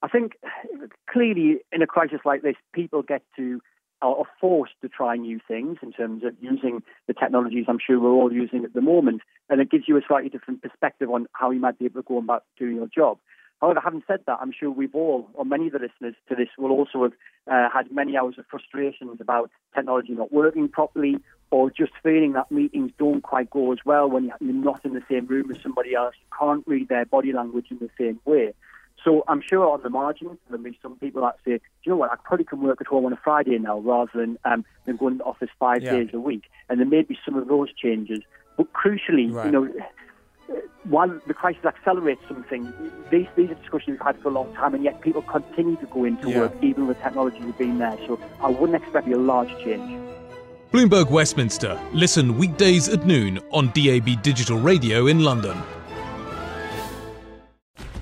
I 0.02 0.08
think 0.08 0.32
clearly 1.08 1.60
in 1.72 1.80
a 1.80 1.86
crisis 1.86 2.20
like 2.24 2.42
this, 2.42 2.56
people 2.74 3.02
get 3.02 3.22
to 3.36 3.62
are 4.08 4.24
forced 4.40 4.74
to 4.82 4.88
try 4.88 5.16
new 5.16 5.40
things 5.46 5.78
in 5.82 5.92
terms 5.92 6.24
of 6.24 6.34
using 6.40 6.82
the 7.06 7.14
technologies 7.14 7.66
I'm 7.68 7.78
sure 7.84 7.98
we're 8.00 8.10
all 8.10 8.32
using 8.32 8.64
at 8.64 8.74
the 8.74 8.80
moment. 8.80 9.22
And 9.48 9.60
it 9.60 9.70
gives 9.70 9.84
you 9.86 9.96
a 9.96 10.02
slightly 10.06 10.30
different 10.30 10.62
perspective 10.62 11.10
on 11.10 11.26
how 11.32 11.50
you 11.50 11.60
might 11.60 11.78
be 11.78 11.86
able 11.86 12.02
to 12.02 12.08
go 12.08 12.18
about 12.18 12.44
doing 12.58 12.76
your 12.76 12.88
job. 12.88 13.18
However, 13.60 13.80
having 13.82 14.02
said 14.06 14.20
that, 14.26 14.38
I'm 14.40 14.52
sure 14.52 14.70
we've 14.70 14.94
all, 14.94 15.28
or 15.32 15.44
many 15.44 15.68
of 15.68 15.72
the 15.72 15.78
listeners 15.78 16.14
to 16.28 16.34
this, 16.34 16.48
will 16.58 16.70
also 16.70 17.04
have 17.04 17.12
uh, 17.50 17.68
had 17.72 17.90
many 17.90 18.16
hours 18.16 18.34
of 18.36 18.44
frustrations 18.50 19.20
about 19.20 19.50
technology 19.74 20.12
not 20.12 20.32
working 20.32 20.68
properly 20.68 21.16
or 21.50 21.70
just 21.70 21.92
feeling 22.02 22.32
that 22.32 22.50
meetings 22.50 22.90
don't 22.98 23.22
quite 23.22 23.48
go 23.48 23.72
as 23.72 23.78
well 23.84 24.10
when 24.10 24.24
you're 24.24 24.52
not 24.52 24.84
in 24.84 24.92
the 24.92 25.02
same 25.08 25.26
room 25.26 25.50
as 25.50 25.62
somebody 25.62 25.94
else. 25.94 26.14
You 26.20 26.36
can't 26.38 26.64
read 26.66 26.88
their 26.88 27.06
body 27.06 27.32
language 27.32 27.66
in 27.70 27.78
the 27.78 27.90
same 27.98 28.20
way. 28.24 28.52
So 29.04 29.22
I'm 29.28 29.42
sure 29.46 29.68
on 29.68 29.82
the 29.82 29.90
margin, 29.90 30.38
there'll 30.48 30.64
be 30.64 30.78
some 30.82 30.96
people 30.96 31.22
that 31.22 31.36
say, 31.44 31.58
do 31.58 31.60
you 31.84 31.92
know 31.92 31.96
what, 31.96 32.10
I 32.10 32.16
probably 32.24 32.46
can 32.46 32.62
work 32.62 32.80
at 32.80 32.86
home 32.86 33.04
on 33.04 33.12
a 33.12 33.18
Friday 33.22 33.58
now 33.58 33.78
rather 33.78 34.10
than, 34.14 34.38
um, 34.46 34.64
than 34.86 34.96
going 34.96 35.14
to 35.14 35.18
the 35.18 35.24
office 35.24 35.50
five 35.58 35.82
yeah. 35.82 35.92
days 35.92 36.08
a 36.14 36.20
week. 36.20 36.44
And 36.68 36.80
there 36.80 36.86
may 36.86 37.02
be 37.02 37.18
some 37.24 37.36
of 37.36 37.46
those 37.46 37.68
changes. 37.74 38.20
But 38.56 38.72
crucially, 38.72 39.30
right. 39.30 39.46
you 39.46 39.52
know, 39.52 39.70
while 40.84 41.08
the 41.26 41.34
crisis 41.34 41.64
accelerates 41.64 42.22
something, 42.28 42.72
these, 43.10 43.26
these 43.36 43.50
are 43.50 43.54
discussions 43.54 43.98
we've 43.98 44.00
had 44.00 44.20
for 44.20 44.28
a 44.28 44.32
long 44.32 44.54
time, 44.54 44.74
and 44.74 44.84
yet 44.84 45.00
people 45.00 45.22
continue 45.22 45.76
to 45.76 45.86
go 45.86 46.04
into 46.04 46.30
yeah. 46.30 46.40
work 46.40 46.52
even 46.62 46.86
with 46.86 46.98
technology 47.02 47.40
being 47.58 47.78
there. 47.78 47.98
So 48.06 48.18
I 48.40 48.50
wouldn't 48.50 48.82
expect 48.82 49.08
a 49.08 49.16
large 49.16 49.50
change. 49.64 50.00
Bloomberg 50.72 51.10
Westminster. 51.10 51.80
Listen 51.92 52.36
weekdays 52.36 52.88
at 52.88 53.06
noon 53.06 53.38
on 53.52 53.70
DAB 53.74 54.22
Digital 54.22 54.58
Radio 54.58 55.06
in 55.06 55.20
London. 55.20 55.56